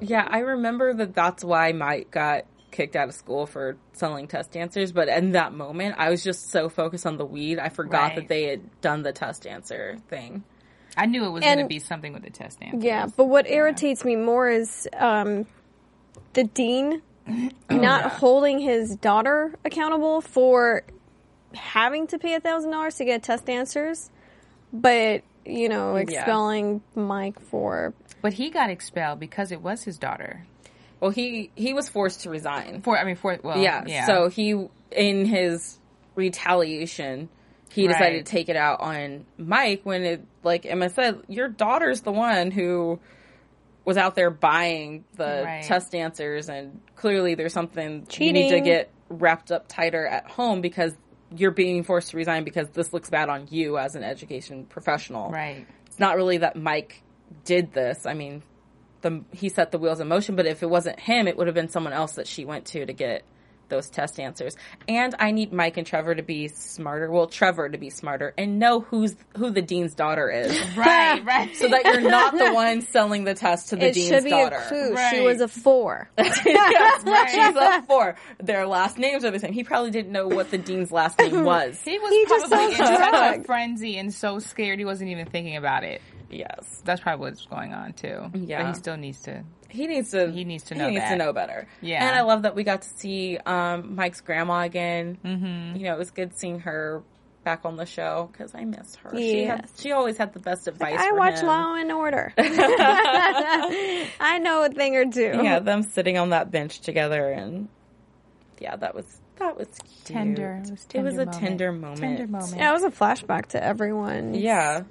Yeah, 0.00 0.26
I 0.28 0.40
remember 0.40 0.94
that 0.94 1.14
that's 1.14 1.42
why 1.42 1.72
Mike 1.72 2.10
got 2.10 2.44
kicked 2.70 2.94
out 2.94 3.08
of 3.08 3.14
school 3.14 3.46
for 3.46 3.76
selling 3.94 4.28
test 4.28 4.56
answers, 4.56 4.92
but 4.92 5.08
in 5.08 5.32
that 5.32 5.52
moment, 5.54 5.96
I 5.98 6.10
was 6.10 6.22
just 6.22 6.50
so 6.50 6.68
focused 6.68 7.06
on 7.06 7.16
the 7.16 7.24
weed, 7.24 7.58
I 7.58 7.70
forgot 7.70 8.08
Right. 8.10 8.14
that 8.16 8.28
they 8.28 8.44
had 8.44 8.80
done 8.80 9.02
the 9.02 9.12
test 9.12 9.46
answer 9.46 9.96
thing. 10.08 10.44
I 10.96 11.06
knew 11.06 11.24
it 11.24 11.30
was 11.30 11.42
going 11.42 11.58
to 11.58 11.66
be 11.66 11.78
something 11.78 12.12
with 12.12 12.22
the 12.22 12.30
test 12.30 12.58
answer. 12.62 12.86
Yeah, 12.86 13.06
but 13.16 13.24
what 13.24 13.48
irritates 13.48 14.04
me 14.04 14.16
more 14.16 14.48
is 14.48 14.86
um, 14.96 15.46
the 16.34 16.44
dean 16.44 17.02
not 17.70 18.12
holding 18.12 18.58
his 18.58 18.94
daughter 18.96 19.54
accountable 19.64 20.20
for 20.20 20.82
having 21.54 22.06
to 22.08 22.18
pay 22.18 22.34
a 22.34 22.40
thousand 22.40 22.70
dollars 22.70 22.96
to 22.96 23.04
get 23.04 23.22
test 23.22 23.48
answers, 23.48 24.10
but 24.72 25.22
you 25.44 25.68
know 25.68 25.96
expelling 25.96 26.82
Mike 26.94 27.40
for 27.40 27.94
But 28.20 28.32
he 28.34 28.50
got 28.50 28.70
expelled 28.70 29.18
because 29.20 29.50
it 29.52 29.62
was 29.62 29.82
his 29.82 29.98
daughter. 29.98 30.46
Well, 31.00 31.10
he 31.10 31.50
he 31.54 31.74
was 31.74 31.88
forced 31.88 32.22
to 32.22 32.30
resign. 32.30 32.82
For 32.82 32.98
I 32.98 33.04
mean, 33.04 33.16
for 33.16 33.38
well, 33.42 33.58
yeah, 33.58 33.84
yeah. 33.86 34.06
so 34.06 34.28
he 34.28 34.68
in 34.90 35.24
his 35.26 35.78
retaliation, 36.16 37.28
he 37.70 37.86
decided 37.86 38.26
to 38.26 38.30
take 38.30 38.48
it 38.48 38.56
out 38.56 38.80
on 38.80 39.24
Mike 39.38 39.82
when 39.84 40.02
it 40.02 40.24
like 40.42 40.66
Emma 40.66 40.90
said, 40.90 41.20
your 41.28 41.48
daughter's 41.48 42.00
the 42.02 42.12
one 42.12 42.50
who 42.50 42.98
was 43.84 43.96
out 43.96 44.14
there 44.14 44.30
buying 44.30 45.04
the 45.16 45.42
Right. 45.44 45.64
test 45.64 45.94
answers 45.94 46.48
and 46.50 46.80
clearly 46.96 47.34
there's 47.34 47.54
something 47.54 48.06
you 48.18 48.32
need 48.32 48.50
to 48.50 48.60
get 48.60 48.90
wrapped 49.08 49.50
up 49.50 49.66
tighter 49.66 50.06
at 50.06 50.28
home 50.28 50.60
because 50.60 50.92
you're 51.36 51.50
being 51.50 51.82
forced 51.84 52.10
to 52.10 52.16
resign 52.16 52.44
because 52.44 52.68
this 52.70 52.92
looks 52.92 53.10
bad 53.10 53.28
on 53.28 53.46
you 53.50 53.78
as 53.78 53.94
an 53.94 54.02
education 54.02 54.64
professional. 54.64 55.30
right. 55.30 55.66
It's 55.86 55.98
not 55.98 56.16
really 56.16 56.38
that 56.38 56.54
Mike 56.56 57.02
did 57.44 57.72
this. 57.72 58.06
I 58.06 58.14
mean, 58.14 58.42
the 59.00 59.24
he 59.32 59.48
set 59.48 59.70
the 59.72 59.78
wheels 59.78 60.00
in 60.00 60.08
motion, 60.08 60.36
but 60.36 60.46
if 60.46 60.62
it 60.62 60.70
wasn't 60.70 61.00
him, 61.00 61.26
it 61.28 61.36
would 61.36 61.46
have 61.46 61.54
been 61.54 61.68
someone 61.68 61.92
else 61.92 62.12
that 62.12 62.26
she 62.26 62.44
went 62.44 62.66
to 62.66 62.86
to 62.86 62.92
get 62.92 63.24
those 63.68 63.88
test 63.90 64.18
answers. 64.20 64.56
And 64.88 65.14
I 65.18 65.30
need 65.30 65.52
Mike 65.52 65.76
and 65.76 65.86
Trevor 65.86 66.14
to 66.14 66.22
be 66.22 66.48
smarter. 66.48 67.10
Well, 67.10 67.26
Trevor 67.26 67.68
to 67.68 67.78
be 67.78 67.90
smarter 67.90 68.34
and 68.38 68.58
know 68.58 68.80
who's 68.80 69.14
who 69.36 69.50
the 69.50 69.62
dean's 69.62 69.94
daughter 69.94 70.30
is, 70.30 70.52
Right, 70.76 71.24
right. 71.24 71.54
so 71.56 71.68
that 71.68 71.84
you're 71.84 72.00
not 72.00 72.36
the 72.36 72.52
one 72.52 72.82
selling 72.82 73.24
the 73.24 73.34
test 73.34 73.70
to 73.70 73.76
the 73.76 73.86
it 73.88 73.94
dean's 73.94 74.08
should 74.08 74.24
be 74.24 74.30
daughter. 74.30 74.56
a 74.56 74.68
clue. 74.68 74.96
She 75.10 75.20
was 75.20 75.40
a 75.40 75.48
four. 75.48 76.08
yes, 76.18 77.30
she's 77.32 77.56
up 77.56 77.86
for. 77.86 78.16
Their 78.42 78.66
last 78.66 78.98
names 78.98 79.24
are 79.24 79.30
the 79.30 79.38
same. 79.38 79.52
He 79.52 79.64
probably 79.64 79.90
didn't 79.90 80.12
know 80.12 80.28
what 80.28 80.50
the 80.50 80.58
dean's 80.58 80.92
last 80.92 81.18
name 81.18 81.44
was. 81.44 81.80
he 81.84 81.98
was 81.98 82.10
He 82.10 82.24
just 82.26 82.48
probably 82.48 82.66
in 82.72 82.76
sounds 82.76 82.98
such 83.00 83.38
a 83.38 83.44
frenzy 83.44 83.98
and 83.98 84.12
so 84.12 84.38
scared 84.38 84.78
he 84.78 84.84
wasn't 84.84 85.10
even 85.10 85.26
thinking 85.26 85.56
about 85.56 85.84
it. 85.84 86.00
Yes, 86.30 86.82
That's 86.84 87.00
probably 87.00 87.30
what's 87.30 87.46
going 87.46 87.72
on 87.74 87.92
too. 87.92 88.30
Yeah. 88.34 88.62
but 88.62 88.68
he 88.68 88.74
still 88.74 88.96
needs 88.96 89.20
to. 89.22 89.42
he 89.68 89.86
needs 89.86 90.10
to. 90.12 90.30
He 90.30 90.44
needs 90.44 90.64
to 90.64 90.74
know 90.74 90.88
He 90.88 90.94
needs 90.96 91.08
to 91.10 91.16
know 91.16 91.32
better. 91.32 91.66
Yeah. 91.80 92.06
and 92.06 92.16
I 92.16 92.22
love 92.22 92.42
that 92.42 92.54
we 92.54 92.64
got 92.64 92.82
to 92.82 92.88
see 92.88 93.38
um, 93.38 93.94
Mike's 93.96 94.20
grandma 94.20 94.60
again. 94.62 95.18
Mm-hmm. 95.24 95.76
You 95.76 95.84
know, 95.84 95.94
it 95.94 95.98
was 95.98 96.10
good 96.10 96.38
seeing 96.38 96.60
her 96.60 97.02
back 97.44 97.64
on 97.64 97.76
the 97.76 97.86
show 97.86 98.28
because 98.32 98.54
I 98.54 98.64
missed 98.64 98.96
her. 98.96 99.10
She 99.16 99.44
had, 99.44 99.60
Yes. 99.62 99.80
she 99.80 99.92
always 99.92 100.18
had 100.18 100.32
the 100.34 100.40
best 100.40 100.68
advice. 100.68 100.96
I 100.98 101.08
for 101.10 101.16
watch 101.16 101.38
him. 101.40 101.46
Law 101.46 101.74
and 101.76 101.90
Order. 101.92 102.32
I 102.38 104.38
know 104.42 104.64
a 104.64 104.68
thing 104.68 104.96
or 104.96 105.10
two. 105.10 105.40
Yeah, 105.42 105.60
them 105.60 105.82
sitting 105.82 106.18
on 106.18 106.30
that 106.30 106.50
bench 106.50 106.80
together, 106.80 107.30
and 107.30 107.68
yeah, 108.58 108.76
that 108.76 108.94
was 108.94 109.04
that 109.38 109.56
was 109.56 109.68
cute. 109.68 110.04
Tender. 110.16 110.62
It 110.64 110.70
was 110.70 110.86
It 110.94 111.02
was 111.02 111.14
a 111.14 111.18
moment. 111.26 111.38
tender 111.38 111.72
moment. 111.72 112.00
Tender 112.00 112.26
moment. 112.26 112.54
Yeah, 112.56 112.70
it 112.70 112.72
was 112.72 112.84
a 112.84 112.90
flashback 112.90 113.46
to 113.48 113.62
everyone. 113.62 114.34
Yeah, 114.34 114.82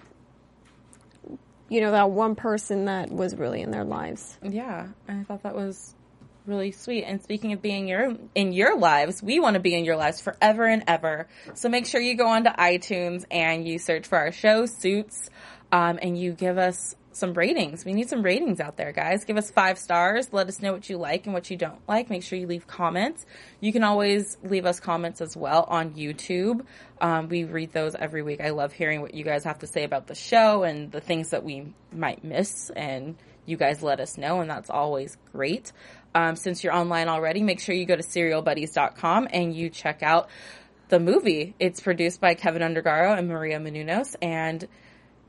You 1.70 1.82
know, 1.82 1.92
that 1.92 2.10
one 2.12 2.36
person 2.36 2.86
that 2.86 3.12
was 3.12 3.36
really 3.36 3.62
in 3.62 3.72
their 3.72 3.84
lives. 3.84 4.38
yeah. 4.42 4.88
I 5.08 5.24
thought 5.24 5.44
that 5.44 5.56
was 5.56 5.94
really 6.46 6.72
sweet. 6.72 7.04
And 7.04 7.22
speaking 7.22 7.54
of 7.54 7.62
being 7.62 7.88
your 7.88 8.16
in 8.34 8.54
your 8.54 8.78
lives, 8.78 9.22
we 9.22 9.40
want 9.40 9.56
to 9.56 9.60
be 9.60 9.76
in 9.76 9.86
your 9.86 9.98
lives 9.98 10.22
forever 10.22 10.66
and 10.66 10.84
ever. 10.88 11.28
So 11.54 11.70
make 11.70 11.86
sure 11.86 12.02
you 12.02 12.16
go 12.16 12.28
onto 12.28 12.50
iTunes 12.50 13.26
and 13.30 13.68
you 13.68 13.80
search 13.80 14.08
for 14.08 14.18
our 14.18 14.32
show 14.32 14.66
Suits, 14.66 15.30
um, 15.72 16.00
and 16.02 16.18
you 16.18 16.32
give 16.32 16.58
us 16.58 16.96
some 17.18 17.34
ratings. 17.34 17.84
We 17.84 17.94
need 17.94 18.10
some 18.10 18.22
ratings 18.22 18.60
out 18.60 18.78
there, 18.78 18.92
guys. 18.92 19.26
Give 19.26 19.38
us 19.38 19.52
five 19.52 19.78
stars. 19.78 20.32
Let 20.32 20.48
us 20.48 20.62
know 20.62 20.74
what 20.74 20.90
you 20.90 20.98
like 20.98 21.26
and 21.26 21.34
what 21.34 21.50
you 21.50 21.58
don't 21.58 21.80
like. 21.88 22.10
Make 22.10 22.24
sure 22.24 22.38
you 22.40 22.48
leave 22.48 22.68
comments. 22.68 23.26
You 23.60 23.74
can 23.74 23.84
always 23.84 24.38
leave 24.44 24.66
us 24.66 24.80
comments 24.80 25.22
as 25.22 25.36
well 25.36 25.66
on 25.68 25.94
YouTube. 25.94 26.66
Um, 27.02 27.28
we 27.28 27.44
read 27.44 27.74
those 27.74 27.96
every 27.96 28.24
week. 28.24 28.42
I 28.42 28.52
love 28.52 28.74
hearing 28.74 29.02
what 29.02 29.14
you 29.14 29.24
guys 29.24 29.44
have 29.44 29.60
to 29.60 29.68
say 29.68 29.84
about 29.84 30.08
the 30.08 30.16
show 30.16 30.64
and 30.64 30.92
the 30.92 31.02
things 31.02 31.32
that 31.32 31.44
we 31.44 31.74
might 31.92 32.24
miss 32.24 32.70
and 32.70 33.16
you 33.48 33.58
guys 33.58 33.82
let 33.82 34.00
us 34.00 34.18
know, 34.18 34.42
and 34.42 34.50
that's 34.50 34.70
always 34.70 35.18
great. 35.32 35.72
Um, 36.14 36.36
since 36.36 36.64
you're 36.64 36.74
online 36.74 37.08
already, 37.08 37.42
make 37.42 37.60
sure 37.60 37.74
you 37.74 37.86
go 37.86 37.96
to 37.96 38.04
serialbuddies.com 38.04 39.30
and 39.32 39.56
you 39.56 39.70
check 39.70 40.04
out 40.04 40.30
the 40.90 41.00
movie. 41.00 41.56
It's 41.60 41.80
produced 41.80 42.22
by 42.22 42.36
Kevin 42.36 42.62
Undergaro 42.62 43.18
and 43.18 43.28
Maria 43.28 43.60
Menounos, 43.60 44.16
and 44.22 44.68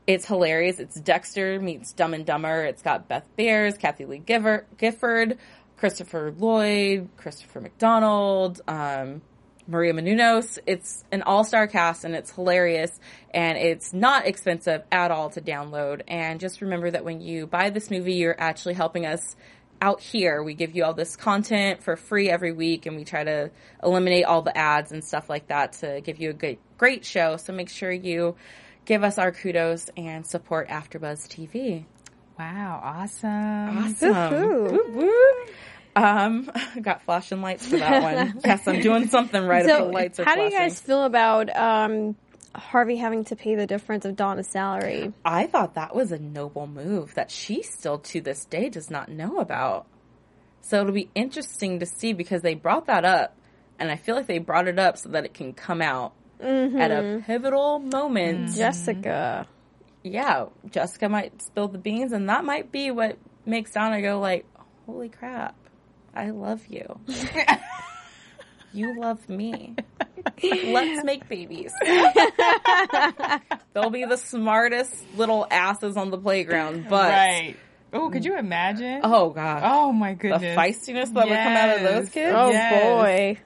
it's 0.09 0.25
hilarious. 0.25 0.79
It's 0.79 0.99
Dexter 0.99 1.59
meets 1.59 1.93
Dumb 1.93 2.15
and 2.15 2.25
Dumber. 2.25 2.63
It's 2.63 2.81
got 2.81 3.07
Beth 3.07 3.27
Behrs, 3.37 3.77
Kathie 3.77 4.05
Lee 4.05 4.17
Giver, 4.17 4.65
Gifford, 4.75 5.37
Christopher 5.77 6.33
Lloyd, 6.35 7.09
Christopher 7.15 7.61
McDonald, 7.61 8.59
um, 8.67 9.21
Maria 9.67 9.93
Menounos. 9.93 10.57
It's 10.65 11.05
an 11.11 11.21
all-star 11.21 11.67
cast 11.67 12.05
and 12.05 12.15
it's 12.15 12.31
hilarious 12.31 12.99
and 13.35 13.55
it's 13.55 13.93
not 13.93 14.25
expensive 14.25 14.81
at 14.91 15.11
all 15.11 15.29
to 15.29 15.41
download. 15.41 16.01
And 16.07 16.39
just 16.39 16.61
remember 16.61 16.89
that 16.89 17.05
when 17.05 17.21
you 17.21 17.45
buy 17.45 17.69
this 17.69 17.91
movie, 17.91 18.15
you're 18.15 18.35
actually 18.35 18.73
helping 18.73 19.05
us 19.05 19.35
out 19.79 20.01
here. 20.01 20.41
We 20.41 20.55
give 20.55 20.75
you 20.75 20.85
all 20.85 20.95
this 20.95 21.15
content 21.15 21.83
for 21.83 21.95
free 21.95 22.31
every 22.31 22.51
week 22.51 22.87
and 22.87 22.95
we 22.97 23.03
try 23.03 23.23
to 23.23 23.51
eliminate 23.83 24.25
all 24.25 24.41
the 24.41 24.57
ads 24.57 24.91
and 24.91 25.03
stuff 25.03 25.29
like 25.29 25.49
that 25.49 25.73
to 25.73 26.01
give 26.01 26.19
you 26.19 26.31
a 26.31 26.33
good, 26.33 26.57
great 26.79 27.05
show. 27.05 27.37
So 27.37 27.53
make 27.53 27.69
sure 27.69 27.91
you 27.91 28.37
give 28.89 29.03
us 29.03 29.19
our 29.19 29.31
kudos 29.31 29.87
and 29.95 30.25
support 30.25 30.67
AfterBuzz 30.67 31.27
TV. 31.27 31.85
Wow, 32.39 32.81
awesome. 32.83 33.77
Awesome. 33.77 34.31
Woo-hoo. 34.31 34.91
Woo 34.93 35.01
woo. 35.01 35.45
Um, 35.95 36.49
got 36.81 37.03
flashing 37.03 37.41
lights 37.41 37.67
for 37.67 37.77
that 37.77 38.01
one. 38.01 38.41
yes, 38.45 38.67
I'm 38.67 38.81
doing 38.81 39.07
something 39.07 39.45
right 39.45 39.63
if 39.63 39.69
So, 39.69 39.85
the 39.85 39.91
lights 39.91 40.19
are 40.19 40.25
how 40.25 40.35
do 40.35 40.41
you 40.41 40.49
guys 40.49 40.79
feel 40.79 41.03
about 41.03 41.55
um, 41.55 42.15
Harvey 42.55 42.95
having 42.95 43.25
to 43.25 43.35
pay 43.35 43.53
the 43.53 43.67
difference 43.67 44.05
of 44.05 44.15
Donna's 44.15 44.47
salary? 44.47 45.13
I 45.23 45.45
thought 45.45 45.75
that 45.75 45.95
was 45.95 46.11
a 46.11 46.17
noble 46.17 46.65
move 46.65 47.13
that 47.13 47.29
she 47.29 47.61
still 47.61 47.99
to 47.99 48.21
this 48.21 48.45
day 48.45 48.69
does 48.69 48.89
not 48.89 49.09
know 49.09 49.37
about. 49.37 49.85
So 50.61 50.81
it'll 50.81 50.93
be 50.93 51.11
interesting 51.13 51.79
to 51.79 51.85
see 51.85 52.13
because 52.13 52.41
they 52.41 52.55
brought 52.55 52.87
that 52.87 53.05
up, 53.05 53.37
and 53.77 53.91
I 53.91 53.97
feel 53.97 54.15
like 54.15 54.25
they 54.25 54.39
brought 54.39 54.67
it 54.67 54.79
up 54.79 54.97
so 54.97 55.09
that 55.09 55.25
it 55.25 55.35
can 55.35 55.53
come 55.53 55.83
out 55.83 56.13
at 56.39 56.91
a 56.91 56.95
mm-hmm. 56.95 57.25
pivotal 57.25 57.79
moment. 57.79 58.47
Mm-hmm. 58.47 58.55
Jessica. 58.57 59.47
Yeah, 60.03 60.45
Jessica 60.69 61.09
might 61.09 61.41
spill 61.41 61.67
the 61.67 61.77
beans, 61.77 62.11
and 62.13 62.29
that 62.29 62.45
might 62.45 62.71
be 62.71 62.89
what 62.91 63.17
makes 63.45 63.71
Donna 63.71 64.01
go 64.01 64.19
like, 64.19 64.45
"Holy 64.85 65.09
crap, 65.09 65.55
I 66.15 66.29
love 66.29 66.65
you. 66.67 66.99
you 68.73 68.97
love 68.99 69.27
me. 69.27 69.75
Let's 70.43 71.03
make 71.03 71.27
babies." 71.27 71.73
They'll 73.73 73.89
be 73.89 74.05
the 74.05 74.17
smartest 74.17 74.95
little 75.15 75.45
asses 75.51 75.97
on 75.97 76.11
the 76.11 76.17
playground, 76.17 76.85
but 76.89 77.09
Right. 77.11 77.55
Oh, 77.91 78.09
could 78.09 78.23
you 78.23 78.37
imagine? 78.37 79.01
oh 79.03 79.31
god, 79.31 79.63
Oh 79.65 79.91
my 79.91 80.13
goodness. 80.13 80.41
the 80.41 80.47
feistiness 80.55 81.13
that 81.13 81.27
would 81.27 81.37
come 81.37 81.53
out 81.53 81.77
of 81.77 81.81
those 81.83 82.09
kids. 82.09 82.33
Oh 82.35 82.51
Yes. 82.51 82.83
boy. 82.83 83.41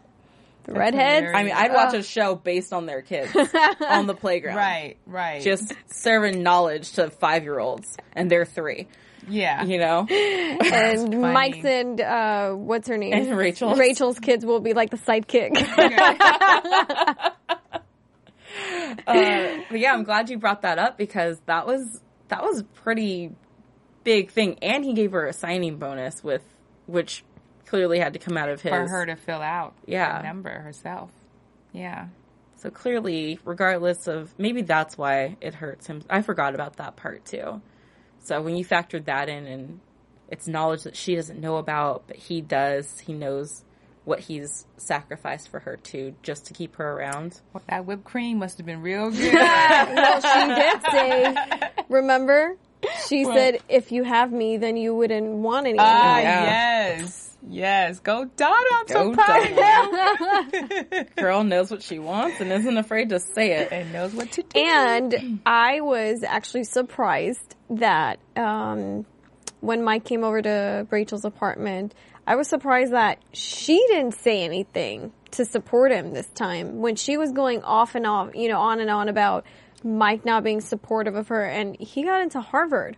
The 0.66 0.74
redheads? 0.74 1.26
hilarious. 1.26 1.36
I 1.36 1.44
mean, 1.44 1.54
I'd 1.54 1.74
watch 1.74 1.94
a 1.94 2.04
show 2.04 2.36
based 2.36 2.72
on 2.74 2.86
their 2.86 3.02
kids 3.02 3.36
on 3.82 4.08
the 4.08 4.14
playground. 4.14 4.56
Right, 4.56 4.96
right. 5.06 5.42
Just 5.42 5.74
serving 5.88 6.42
knowledge 6.44 6.94
to 6.94 7.10
five 7.10 7.44
year 7.44 7.60
olds, 7.60 7.98
and 8.14 8.30
they're 8.30 8.46
three. 8.46 8.88
yeah. 9.28 9.64
You 9.64 9.78
know, 9.80 10.08
and. 10.10 11.22
Mike's 11.22 11.66
and 11.66 12.00
uh, 12.00 12.52
what's 12.52 12.88
her 12.88 12.98
name? 12.98 13.14
And 13.14 13.38
Rachel's. 13.38 13.78
Rachel's 13.78 14.20
kids 14.20 14.46
will 14.46 14.60
be 14.62 14.74
like 14.74 14.90
the 14.90 14.98
sidekick. 14.98 15.52
Uh, 19.08 19.58
but 19.70 19.80
yeah, 19.80 19.94
I'm 19.94 20.04
glad 20.04 20.30
you 20.30 20.38
brought 20.38 20.62
that 20.62 20.78
up 20.78 20.98
because 20.98 21.40
that 21.48 21.66
was 21.66 22.00
that 22.28 22.44
was 22.44 22.64
pretty 22.84 23.32
big 24.04 24.32
thing, 24.32 24.60
and 24.62 24.86
he 24.86 24.94
gave 24.94 25.12
her 25.12 25.26
a 25.26 25.34
signing 25.34 25.78
bonus 25.78 26.24
with 26.24 26.44
which 26.86 27.24
clearly 27.74 27.98
had 27.98 28.14
to 28.14 28.20
come 28.20 28.38
out 28.38 28.50
of 28.50 28.62
his. 28.62 28.70
for 28.70 28.88
her 28.88 29.06
to 29.08 29.16
fill 29.16 29.42
out 29.42 29.74
Yeah. 29.88 30.20
the 30.22 30.28
number 30.28 30.52
herself. 30.52 31.10
Yeah. 31.72 32.06
So 32.58 32.70
clearly, 32.70 33.40
regardless 33.44 34.08
of 34.08 34.32
maybe 34.38 34.62
that's 34.62 34.96
why 34.96 35.38
it 35.42 35.56
hurts 35.56 35.88
him. 35.88 36.04
I 36.08 36.22
forgot 36.22 36.54
about 36.54 36.76
that 36.78 36.96
part 36.98 37.26
too. 37.26 37.62
So 38.20 38.40
when 38.44 38.56
you 38.56 38.64
factored 38.64 39.06
that 39.06 39.28
in, 39.28 39.48
and 39.48 39.80
it's 40.30 40.48
knowledge 40.48 40.84
that 40.84 40.96
she 40.96 41.16
doesn't 41.16 41.42
know 41.42 41.58
about, 41.58 42.04
but 42.06 42.16
he 42.16 42.42
does. 42.42 43.00
He 43.00 43.14
knows 43.14 43.64
what 44.06 44.20
he's 44.20 44.68
sacrificed 44.78 45.50
for 45.50 45.60
her 45.62 45.78
to 45.78 46.14
just 46.22 46.46
to 46.46 46.54
keep 46.54 46.76
her 46.76 46.88
around. 46.92 47.42
Well, 47.54 47.64
that 47.70 47.88
whipped 47.88 48.04
cream 48.04 48.38
must 48.38 48.58
have 48.60 48.68
been 48.68 48.82
real 48.84 49.10
good. 49.12 49.34
well, 49.34 50.22
she 50.22 50.62
did 50.62 50.82
say, 50.92 51.36
remember? 51.90 52.56
She 53.08 53.24
said, 53.26 53.62
if 53.68 53.92
you 53.92 54.04
have 54.04 54.32
me, 54.32 54.58
then 54.58 54.78
you 54.78 54.94
wouldn't 54.94 55.26
want 55.28 55.66
anyone. 55.68 55.86
Ah, 55.90 56.20
Yeah. 56.20 56.98
yes. 57.00 57.23
Yes. 57.50 58.00
Go 58.00 58.26
Donna. 58.26 58.56
I'm 58.74 58.88
so 58.88 59.10
Go 59.10 59.14
proud 59.14 59.44
of 59.44 60.94
you. 60.94 61.04
Girl 61.16 61.44
knows 61.44 61.70
what 61.70 61.84
she 61.84 62.00
wants 62.00 62.40
and 62.40 62.52
isn't 62.52 62.78
afraid 62.78 63.10
to 63.10 63.20
say 63.20 63.54
it. 63.54 63.72
And 63.72 63.92
knows 63.92 64.14
what 64.14 64.32
to 64.34 64.44
do. 64.44 64.60
And 64.60 65.42
I 65.46 65.82
was 65.82 66.24
actually 66.24 66.64
surprised 66.64 67.56
that 67.70 68.20
um, 68.36 69.06
when 69.60 69.84
Mike 69.84 70.06
came 70.06 70.24
over 70.24 70.42
to 70.42 70.88
Rachel's 70.90 71.26
apartment, 71.26 71.94
I 72.26 72.36
was 72.36 72.48
surprised 72.48 72.94
that 72.94 73.20
she 73.34 73.84
didn't 73.88 74.14
say 74.14 74.44
anything 74.44 75.12
to 75.32 75.46
support 75.46 75.92
him 75.92 76.12
this 76.12 76.28
time 76.28 76.80
when 76.80 76.96
she 76.96 77.18
was 77.18 77.32
going 77.32 77.64
off 77.64 77.96
and 77.96 78.06
off, 78.06 78.36
you 78.36 78.48
know, 78.48 78.60
on 78.60 78.80
and 78.80 78.90
on 78.90 79.10
about 79.10 79.46
Mike 79.84 80.24
not 80.24 80.44
being 80.44 80.62
supportive 80.62 81.16
of 81.16 81.28
her, 81.28 81.44
and 81.44 81.78
he 81.80 82.04
got 82.04 82.22
into 82.22 82.40
Harvard. 82.40 82.96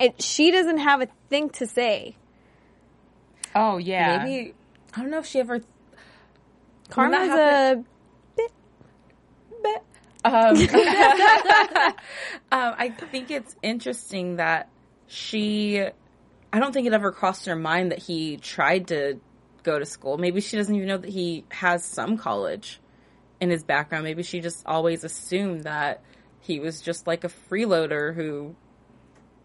And 0.00 0.20
she 0.20 0.50
doesn't 0.50 0.78
have 0.78 1.02
a 1.02 1.08
thing 1.28 1.50
to 1.50 1.66
say. 1.66 2.16
Oh, 3.54 3.78
yeah. 3.78 4.24
Maybe 4.24 4.54
I 4.94 5.00
don't 5.00 5.10
know 5.10 5.18
if 5.18 5.26
she 5.26 5.40
ever. 5.40 5.60
Karma's 6.90 7.28
a 7.30 7.84
bit, 8.36 8.52
bit. 9.62 9.82
Um, 10.24 10.56
um, 12.52 12.74
I 12.78 12.94
think 13.10 13.30
it's 13.30 13.56
interesting 13.62 14.36
that 14.36 14.68
she. 15.06 15.80
I 16.52 16.60
don't 16.60 16.72
think 16.72 16.86
it 16.86 16.92
ever 16.92 17.10
crossed 17.10 17.46
her 17.46 17.56
mind 17.56 17.90
that 17.90 17.98
he 17.98 18.36
tried 18.36 18.88
to 18.88 19.18
go 19.64 19.78
to 19.78 19.84
school. 19.84 20.18
Maybe 20.18 20.40
she 20.40 20.56
doesn't 20.56 20.74
even 20.74 20.86
know 20.86 20.98
that 20.98 21.10
he 21.10 21.44
has 21.50 21.84
some 21.84 22.16
college 22.16 22.80
in 23.40 23.50
his 23.50 23.64
background. 23.64 24.04
Maybe 24.04 24.22
she 24.22 24.40
just 24.40 24.64
always 24.64 25.02
assumed 25.02 25.64
that 25.64 26.02
he 26.40 26.60
was 26.60 26.80
just 26.80 27.06
like 27.08 27.24
a 27.24 27.28
freeloader 27.28 28.14
who 28.14 28.54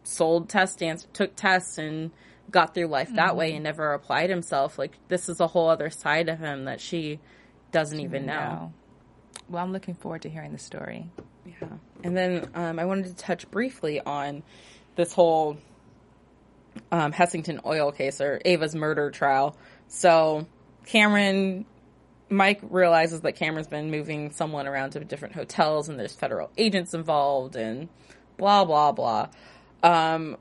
sold 0.04 0.50
test 0.50 0.84
ans- 0.84 1.08
took 1.13 1.36
tests 1.36 1.78
and 1.78 2.12
got 2.50 2.74
through 2.74 2.88
life 2.88 3.14
that 3.16 3.36
way 3.36 3.54
and 3.54 3.64
never 3.64 3.94
applied 3.94 4.30
himself. 4.30 4.78
Like 4.78 4.98
this 5.08 5.30
is 5.30 5.40
a 5.40 5.48
whole 5.48 5.70
other 5.70 5.90
side 5.90 6.30
of 6.30 6.40
him 6.40 6.66
that 6.66 6.82
she 6.82 7.20
doesn't 7.72 8.00
even 8.00 8.26
know. 8.26 8.34
No. 8.34 8.74
Well, 9.50 9.64
I'm 9.64 9.72
looking 9.72 9.96
forward 9.96 10.24
to 10.24 10.30
hearing 10.30 10.52
the 10.52 10.60
story. 10.60 11.10
Yeah. 11.46 11.68
And 12.04 12.16
then 12.16 12.50
um, 12.54 12.80
I 12.80 12.86
wanted 12.86 13.06
to 13.08 13.16
touch 13.16 13.50
briefly 13.50 14.00
on 14.00 14.44
this 14.96 15.14
whole 15.14 15.58
um, 16.92 17.12
Hessington 17.12 17.66
oil 17.66 17.92
case 17.92 18.22
or 18.22 18.42
Ava's 18.46 18.76
murder 18.76 19.12
trial. 19.12 19.56
So 19.88 20.48
Cameron, 20.86 21.66
Mike 22.30 22.60
realizes 22.70 23.22
that 23.22 23.34
Cameron's 23.34 23.68
been 23.68 23.90
moving 23.92 24.32
someone 24.32 24.68
around 24.68 24.92
to 24.92 25.00
different 25.00 25.36
hotels 25.36 25.90
and 25.90 26.00
there's 26.00 26.14
federal 26.14 26.52
agents 26.58 26.94
involved 26.94 27.56
and 27.56 27.90
blah, 28.38 28.66
blah, 28.66 28.92
blah. 28.92 29.30
Um, 29.82 30.38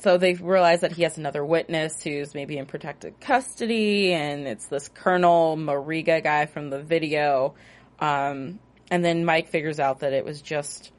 so 0.00 0.18
they 0.18 0.34
realize 0.34 0.80
that 0.80 0.92
he 0.92 1.02
has 1.02 1.18
another 1.18 1.44
witness 1.44 2.02
who's 2.02 2.34
maybe 2.34 2.58
in 2.58 2.66
protected 2.66 3.20
custody, 3.20 4.12
and 4.12 4.46
it's 4.46 4.66
this 4.66 4.88
Colonel 4.88 5.56
Mariga 5.56 6.22
guy 6.22 6.46
from 6.46 6.70
the 6.70 6.80
video. 6.82 7.54
Um, 7.98 8.58
and 8.90 9.04
then 9.04 9.24
Mike 9.24 9.48
figures 9.48 9.80
out 9.80 10.00
that 10.00 10.12
it 10.12 10.24
was 10.24 10.40
just 10.40 10.92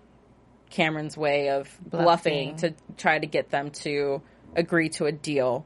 Cameron's 0.69 1.17
way 1.17 1.49
of 1.49 1.69
bluffing, 1.83 2.51
Bluffing. 2.51 2.55
to 2.57 2.73
try 2.97 3.17
to 3.19 3.27
get 3.27 3.49
them 3.49 3.71
to 3.71 4.21
agree 4.55 4.89
to 4.89 5.05
a 5.05 5.11
deal. 5.11 5.65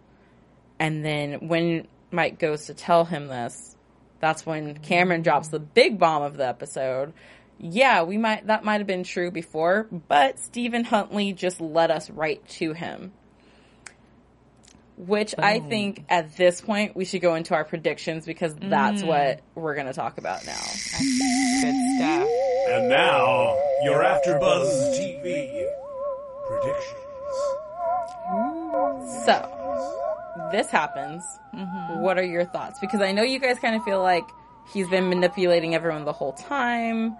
And 0.79 1.03
then 1.03 1.47
when 1.47 1.87
Mike 2.11 2.39
goes 2.39 2.65
to 2.65 2.73
tell 2.73 3.05
him 3.05 3.27
this, 3.27 3.75
that's 4.19 4.45
when 4.45 4.77
Cameron 4.77 5.21
drops 5.21 5.49
the 5.49 5.59
big 5.59 5.99
bomb 5.99 6.23
of 6.23 6.37
the 6.37 6.47
episode. 6.47 7.13
Yeah, 7.59 8.03
we 8.03 8.17
might 8.17 8.47
that 8.47 8.63
might 8.63 8.79
have 8.79 8.87
been 8.87 9.03
true 9.03 9.31
before, 9.31 9.87
but 10.07 10.39
Stephen 10.39 10.83
Huntley 10.83 11.33
just 11.33 11.61
led 11.61 11.91
us 11.91 12.09
right 12.09 12.45
to 12.49 12.73
him. 12.73 13.11
Which 14.97 15.33
I 15.37 15.59
think 15.59 16.05
at 16.07 16.37
this 16.37 16.61
point 16.61 16.95
we 16.95 17.05
should 17.05 17.21
go 17.21 17.35
into 17.35 17.55
our 17.55 17.65
predictions 17.65 18.25
because 18.25 18.53
that's 18.55 19.01
what 19.01 19.41
we're 19.55 19.73
going 19.73 19.87
to 19.87 19.93
talk 19.93 20.17
about 20.17 20.45
now. 20.45 20.61
Good 20.61 21.75
stuff. 21.97 22.29
And 22.69 22.89
now, 22.89 23.57
your 23.83 24.03
AfterBuzz 24.03 24.95
TV 24.97 25.65
predictions. 26.47 27.03
So, 29.25 30.49
this 30.51 30.69
happens. 30.69 31.23
What 32.01 32.17
are 32.17 32.23
your 32.23 32.45
thoughts? 32.45 32.79
Because 32.79 33.01
I 33.01 33.11
know 33.11 33.23
you 33.23 33.39
guys 33.39 33.59
kind 33.59 33.75
of 33.75 33.83
feel 33.83 34.01
like 34.01 34.23
he's 34.71 34.87
been 34.87 35.09
manipulating 35.09 35.75
everyone 35.75 36.05
the 36.05 36.13
whole 36.13 36.33
time 36.33 37.17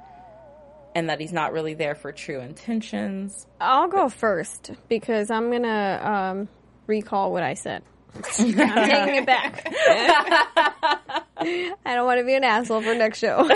and 0.96 1.10
that 1.10 1.20
he's 1.20 1.34
not 1.34 1.54
really 1.54 1.74
there 1.74 1.96
for 1.96 2.12
true 2.12 2.40
intentions. 2.40 3.48
I'll 3.60 3.88
go 3.88 4.10
first 4.10 4.72
because 4.88 5.30
I'm 5.30 5.52
gonna 5.52 6.02
um, 6.04 6.50
recall 6.88 7.32
what 7.32 7.44
I 7.44 7.54
said. 7.54 7.84
I'm 8.16 8.54
taking 8.54 9.16
it 9.16 9.26
back. 9.26 9.68
I 11.38 11.74
don't 11.86 12.06
want 12.06 12.20
to 12.20 12.26
be 12.26 12.36
an 12.36 12.44
asshole 12.44 12.82
for 12.82 12.94
next 12.94 13.20
show. 13.20 13.38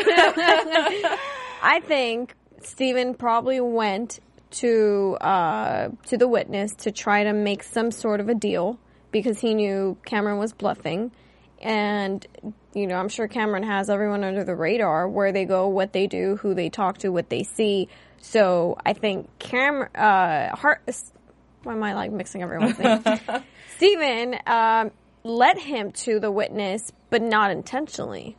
I 1.62 1.82
think 1.86 2.34
Stephen 2.62 3.14
probably 3.14 3.62
went 3.62 4.20
to 4.50 5.18
uh, 5.22 5.90
to 6.08 6.18
the 6.18 6.28
witness 6.28 6.74
to 6.76 6.92
try 6.92 7.24
to 7.24 7.34
make 7.34 7.64
some 7.64 7.92
sort 7.92 8.20
of 8.20 8.30
a 8.30 8.36
deal 8.36 8.80
because 9.12 9.40
he 9.40 9.54
knew 9.54 9.98
Cameron 10.06 10.40
was 10.40 10.54
bluffing, 10.54 11.12
and 11.62 12.26
you 12.74 12.88
know 12.88 12.96
I'm 12.96 13.10
sure 13.10 13.28
Cameron 13.28 13.64
has 13.64 13.90
everyone 13.90 14.24
under 14.24 14.44
the 14.44 14.56
radar 14.56 15.08
where 15.08 15.32
they 15.32 15.46
go, 15.46 15.68
what 15.68 15.94
they 15.94 16.08
do, 16.08 16.38
who 16.38 16.56
they 16.56 16.70
talk 16.70 16.98
to, 17.00 17.10
what 17.10 17.30
they 17.30 17.44
see. 17.44 17.90
So 18.22 18.78
I 18.86 18.94
think 18.94 19.30
Cameron, 19.38 19.96
uh, 19.96 20.56
Hart, 20.56 20.82
why 21.64 21.74
am 21.74 21.84
I 21.84 21.94
like 21.94 22.12
mixing 22.12 22.42
everyone's 22.44 22.78
names? 22.80 23.04
Stephen 23.76 24.36
um, 24.46 24.92
led 25.24 25.58
him 25.58 25.92
to 25.92 26.20
the 26.20 26.32
witness, 26.32 26.92
but 27.10 27.22
not 27.22 27.52
intentionally. 27.52 28.38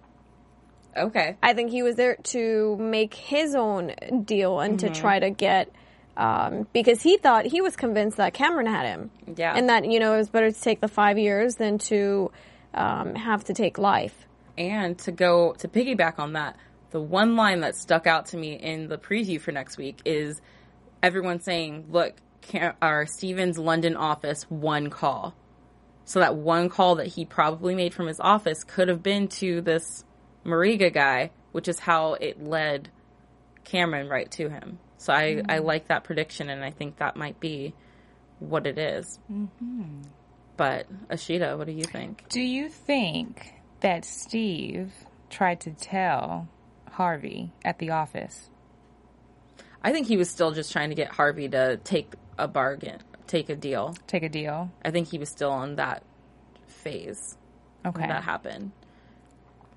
Okay. 0.96 1.36
I 1.42 1.54
think 1.54 1.70
he 1.70 1.82
was 1.82 1.96
there 1.96 2.16
to 2.16 2.76
make 2.76 3.14
his 3.14 3.54
own 3.54 3.94
deal 4.24 4.60
and 4.60 4.80
to 4.80 4.90
try 4.90 5.18
to 5.18 5.30
get 5.30 5.70
um, 6.16 6.66
because 6.72 7.00
he 7.00 7.16
thought 7.16 7.46
he 7.46 7.60
was 7.60 7.76
convinced 7.76 8.16
that 8.16 8.34
Cameron 8.34 8.66
had 8.66 8.86
him. 8.86 9.10
Yeah. 9.36 9.54
and 9.54 9.68
that 9.68 9.84
you 9.84 10.00
know 10.00 10.14
it 10.14 10.18
was 10.18 10.28
better 10.28 10.50
to 10.50 10.60
take 10.60 10.80
the 10.80 10.88
five 10.88 11.16
years 11.16 11.54
than 11.54 11.78
to 11.78 12.32
um, 12.74 13.14
have 13.14 13.44
to 13.44 13.54
take 13.54 13.78
life. 13.78 14.26
And 14.56 14.98
to 15.00 15.12
go 15.12 15.52
to 15.58 15.68
piggyback 15.68 16.18
on 16.18 16.32
that, 16.32 16.56
the 16.90 17.00
one 17.00 17.36
line 17.36 17.60
that 17.60 17.76
stuck 17.76 18.08
out 18.08 18.26
to 18.26 18.36
me 18.36 18.54
in 18.54 18.88
the 18.88 18.98
preview 18.98 19.40
for 19.40 19.52
next 19.52 19.78
week 19.78 20.00
is 20.04 20.40
everyone 21.02 21.40
saying, 21.40 21.86
"Look, 21.90 22.14
Cam- 22.42 22.74
our 22.80 23.06
Stephens 23.06 23.58
London 23.58 23.96
office 23.96 24.44
one 24.48 24.90
call." 24.90 25.34
So 26.04 26.20
that 26.20 26.36
one 26.36 26.70
call 26.70 26.96
that 26.96 27.06
he 27.06 27.24
probably 27.26 27.74
made 27.74 27.92
from 27.92 28.06
his 28.06 28.18
office 28.18 28.64
could 28.64 28.88
have 28.88 29.02
been 29.02 29.28
to 29.28 29.60
this 29.60 30.04
Mariga 30.44 30.92
guy, 30.92 31.30
which 31.52 31.68
is 31.68 31.78
how 31.78 32.14
it 32.14 32.42
led 32.42 32.88
Cameron 33.64 34.08
right 34.08 34.30
to 34.32 34.48
him. 34.48 34.78
So 34.96 35.12
I, 35.12 35.18
I 35.22 35.34
mm-hmm. 35.34 35.66
like 35.66 35.88
that 35.88 36.04
prediction, 36.04 36.48
and 36.48 36.64
I 36.64 36.70
think 36.70 36.96
that 36.96 37.16
might 37.16 37.38
be 37.38 37.74
what 38.38 38.66
it 38.66 38.78
is. 38.78 39.18
Mm-hmm. 39.30 40.02
But 40.56 40.86
Ashida, 41.08 41.56
what 41.56 41.66
do 41.66 41.72
you 41.72 41.84
think? 41.84 42.24
Do 42.30 42.40
you 42.40 42.68
think 42.68 43.52
that 43.80 44.04
Steve 44.04 44.92
tried 45.30 45.60
to 45.60 45.70
tell 45.70 46.48
Harvey 46.90 47.52
at 47.64 47.78
the 47.78 47.90
office? 47.90 48.50
I 49.82 49.92
think 49.92 50.08
he 50.08 50.16
was 50.16 50.28
still 50.28 50.50
just 50.50 50.72
trying 50.72 50.88
to 50.88 50.96
get 50.96 51.12
Harvey 51.12 51.48
to 51.48 51.76
take 51.76 52.12
a 52.38 52.48
bargain, 52.48 53.00
take 53.26 53.48
a 53.48 53.56
deal. 53.56 53.94
Take 54.06 54.22
a 54.22 54.28
deal? 54.28 54.70
I 54.84 54.90
think 54.90 55.08
he 55.08 55.18
was 55.18 55.28
still 55.28 55.50
on 55.50 55.76
that 55.76 56.02
phase 56.66 57.36
Okay. 57.84 58.00
when 58.00 58.08
that 58.08 58.24
happened. 58.24 58.72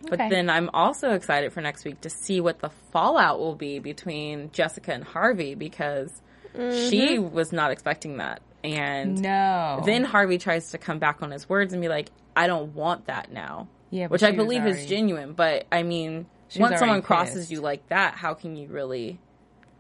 But 0.03 0.13
Okay. 0.13 0.29
then 0.29 0.49
I'm 0.49 0.69
also 0.73 1.11
excited 1.11 1.53
for 1.53 1.61
next 1.61 1.85
week 1.85 2.01
to 2.01 2.09
see 2.09 2.41
what 2.41 2.59
the 2.59 2.69
fallout 2.91 3.39
will 3.39 3.55
be 3.55 3.79
between 3.79 4.51
Jessica 4.51 4.93
and 4.93 5.03
Harvey 5.03 5.53
because 5.55 6.11
mm-hmm. 6.55 6.89
she 6.89 7.19
was 7.19 7.51
not 7.51 7.71
expecting 7.71 8.17
that. 8.17 8.41
And 8.63 9.21
No. 9.21 9.81
then 9.85 10.03
Harvey 10.03 10.37
tries 10.37 10.71
to 10.71 10.77
come 10.77 10.99
back 10.99 11.21
on 11.21 11.31
his 11.31 11.47
words 11.49 11.73
and 11.73 11.81
be 11.81 11.87
like, 11.87 12.09
I 12.35 12.47
don't 12.47 12.73
want 12.73 13.07
that 13.07 13.31
now. 13.31 13.67
Yeah, 13.89 14.07
Which 14.07 14.23
I 14.23 14.31
believe 14.31 14.65
is 14.65 14.85
genuine. 14.85 15.33
But 15.33 15.65
I 15.71 15.83
mean, 15.83 16.25
once 16.57 16.59
already 16.59 16.77
someone 16.77 17.01
crosses 17.01 17.35
pissed. 17.35 17.51
you 17.51 17.61
like 17.61 17.87
that, 17.89 18.15
how 18.15 18.33
can 18.33 18.55
you 18.55 18.67
really. 18.67 19.19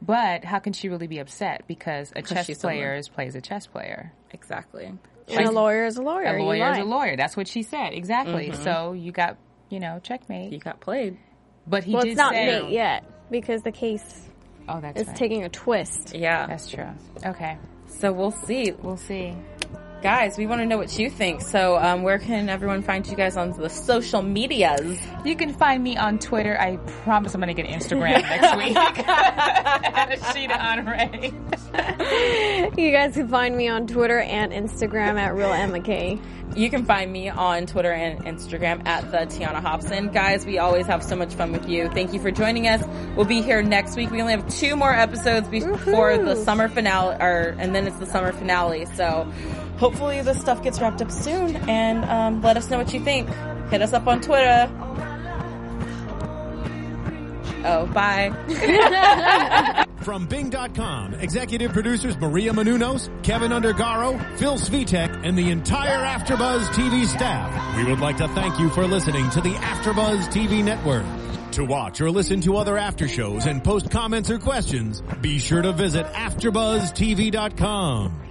But 0.01 0.43
how 0.43 0.59
can 0.59 0.73
she 0.73 0.89
really 0.89 1.07
be 1.07 1.19
upset? 1.19 1.63
Because 1.67 2.11
a 2.15 2.21
chess 2.21 2.49
player 2.59 2.95
is 2.95 3.07
plays 3.07 3.35
a 3.35 3.41
chess 3.41 3.67
player. 3.67 4.11
Exactly. 4.31 4.91
And 5.29 5.45
a 5.47 5.51
lawyer 5.51 5.85
is 5.85 5.97
a 5.97 6.01
lawyer. 6.01 6.35
a 6.37 6.43
lawyer 6.43 6.71
is 6.71 6.79
a 6.79 6.83
lawyer. 6.83 7.15
That's 7.15 7.37
what 7.37 7.47
she 7.47 7.63
said 7.63 7.93
exactly. 7.93 8.49
Mm-hmm. 8.49 8.63
So 8.63 8.93
you 8.93 9.11
got 9.11 9.37
you 9.69 9.79
know 9.79 9.99
checkmate. 10.03 10.51
You 10.51 10.59
got 10.59 10.79
played. 10.79 11.17
But 11.67 11.83
he 11.83 11.93
Well, 11.93 12.01
did 12.01 12.11
it's 12.11 12.17
not 12.17 12.33
say, 12.33 12.61
mate 12.61 12.71
yet 12.71 13.05
because 13.29 13.61
the 13.61 13.71
case 13.71 14.27
Oh, 14.67 14.79
that's 14.81 15.01
is 15.01 15.07
right. 15.07 15.15
taking 15.15 15.43
a 15.43 15.49
twist. 15.49 16.13
Yeah. 16.15 16.47
That's 16.47 16.69
true. 16.69 16.89
Okay, 17.25 17.57
So 17.87 18.11
we'll 18.11 18.31
see. 18.31 18.71
we'll 18.71 18.97
see. 18.97 19.35
Guys, 20.01 20.35
we 20.35 20.47
want 20.47 20.61
to 20.61 20.65
know 20.65 20.77
what 20.79 20.97
you 20.97 21.11
think. 21.11 21.41
So 21.41 21.77
um, 21.77 22.01
where 22.01 22.17
can 22.17 22.49
everyone 22.49 22.81
find 22.81 23.05
you 23.05 23.15
guys 23.15 23.37
on 23.37 23.51
the 23.51 23.69
social 23.69 24.23
medias? 24.23 24.99
You 25.23 25.35
can 25.35 25.53
find 25.53 25.83
me 25.83 25.95
on 25.95 26.17
Twitter. 26.17 26.59
I 26.59 26.77
promise 27.03 27.35
I'm 27.35 27.41
going 27.41 27.55
to 27.55 27.61
get 27.61 27.71
Instagram 27.71 28.19
next 28.23 28.57
week. 28.57 28.75
At 29.07 30.19
Ashida 30.19 30.57
Onrae. 30.57 31.31
You 32.79 32.91
guys 32.91 33.13
can 33.13 33.27
find 33.27 33.55
me 33.55 33.67
on 33.67 33.85
Twitter 33.85 34.19
and 34.19 34.51
Instagram 34.51 35.19
at 35.19 35.35
Real 35.35 35.53
Emma 35.53 35.79
K. 35.81 36.19
You 36.55 36.69
can 36.69 36.83
find 36.83 37.11
me 37.11 37.29
on 37.29 37.65
Twitter 37.65 37.91
and 37.91 38.25
Instagram 38.25 38.85
at 38.87 39.09
the 39.11 39.19
Tiona 39.19 39.61
Hobson. 39.61 40.09
Guys, 40.09 40.45
we 40.45 40.57
always 40.57 40.85
have 40.87 41.03
so 41.03 41.15
much 41.15 41.33
fun 41.33 41.51
with 41.51 41.69
you. 41.69 41.89
Thank 41.89 42.13
you 42.13 42.19
for 42.19 42.29
joining 42.31 42.67
us. 42.67 42.83
We'll 43.15 43.25
be 43.25 43.41
here 43.41 43.61
next 43.61 43.95
week. 43.95 44.11
We 44.11 44.19
only 44.21 44.33
have 44.33 44.47
two 44.49 44.75
more 44.75 44.93
episodes 44.93 45.47
before 45.47 46.17
the 46.17 46.35
summer 46.35 46.67
finale, 46.67 47.15
or 47.21 47.55
and 47.57 47.73
then 47.73 47.87
it's 47.87 47.97
the 47.97 48.05
summer 48.05 48.33
finale. 48.33 48.85
So 48.97 49.31
hopefully 49.81 50.21
this 50.21 50.39
stuff 50.39 50.61
gets 50.61 50.79
wrapped 50.79 51.01
up 51.01 51.09
soon. 51.11 51.55
And 51.67 52.05
um, 52.05 52.43
let 52.43 52.55
us 52.55 52.69
know 52.69 52.77
what 52.77 52.93
you 52.93 53.03
think. 53.03 53.27
Hit 53.69 53.81
us 53.81 53.93
up 53.93 54.05
on 54.07 54.21
Twitter. 54.21 54.69
Oh, 57.63 57.85
bye. 57.87 58.31
From 60.03 60.25
Bing.com, 60.27 61.13
executive 61.15 61.73
producers 61.73 62.15
Maria 62.17 62.53
Menounos, 62.53 63.09
Keven 63.23 63.51
Undergaro, 63.51 64.19
Phil 64.37 64.57
Svitek, 64.57 65.23
and 65.23 65.37
the 65.37 65.51
entire 65.51 65.99
Afterbuzz 65.99 66.65
TV 66.69 67.05
staff. 67.05 67.77
We 67.77 67.83
would 67.85 67.99
like 67.99 68.17
to 68.17 68.27
thank 68.29 68.59
you 68.59 68.71
for 68.71 68.87
listening 68.87 69.29
to 69.31 69.41
the 69.41 69.53
Afterbuzz 69.53 70.29
TV 70.29 70.63
network. 70.63 71.05
To 71.51 71.65
watch 71.65 72.01
or 72.01 72.09
listen 72.09 72.41
to 72.41 72.57
other 72.57 72.79
after 72.79 73.07
shows 73.07 73.45
and 73.45 73.63
post 73.63 73.91
comments 73.91 74.31
or 74.31 74.39
questions, 74.39 75.03
be 75.21 75.37
sure 75.37 75.61
to 75.61 75.71
visit 75.71 76.07
AfterBuzzTV.com. 76.07 78.30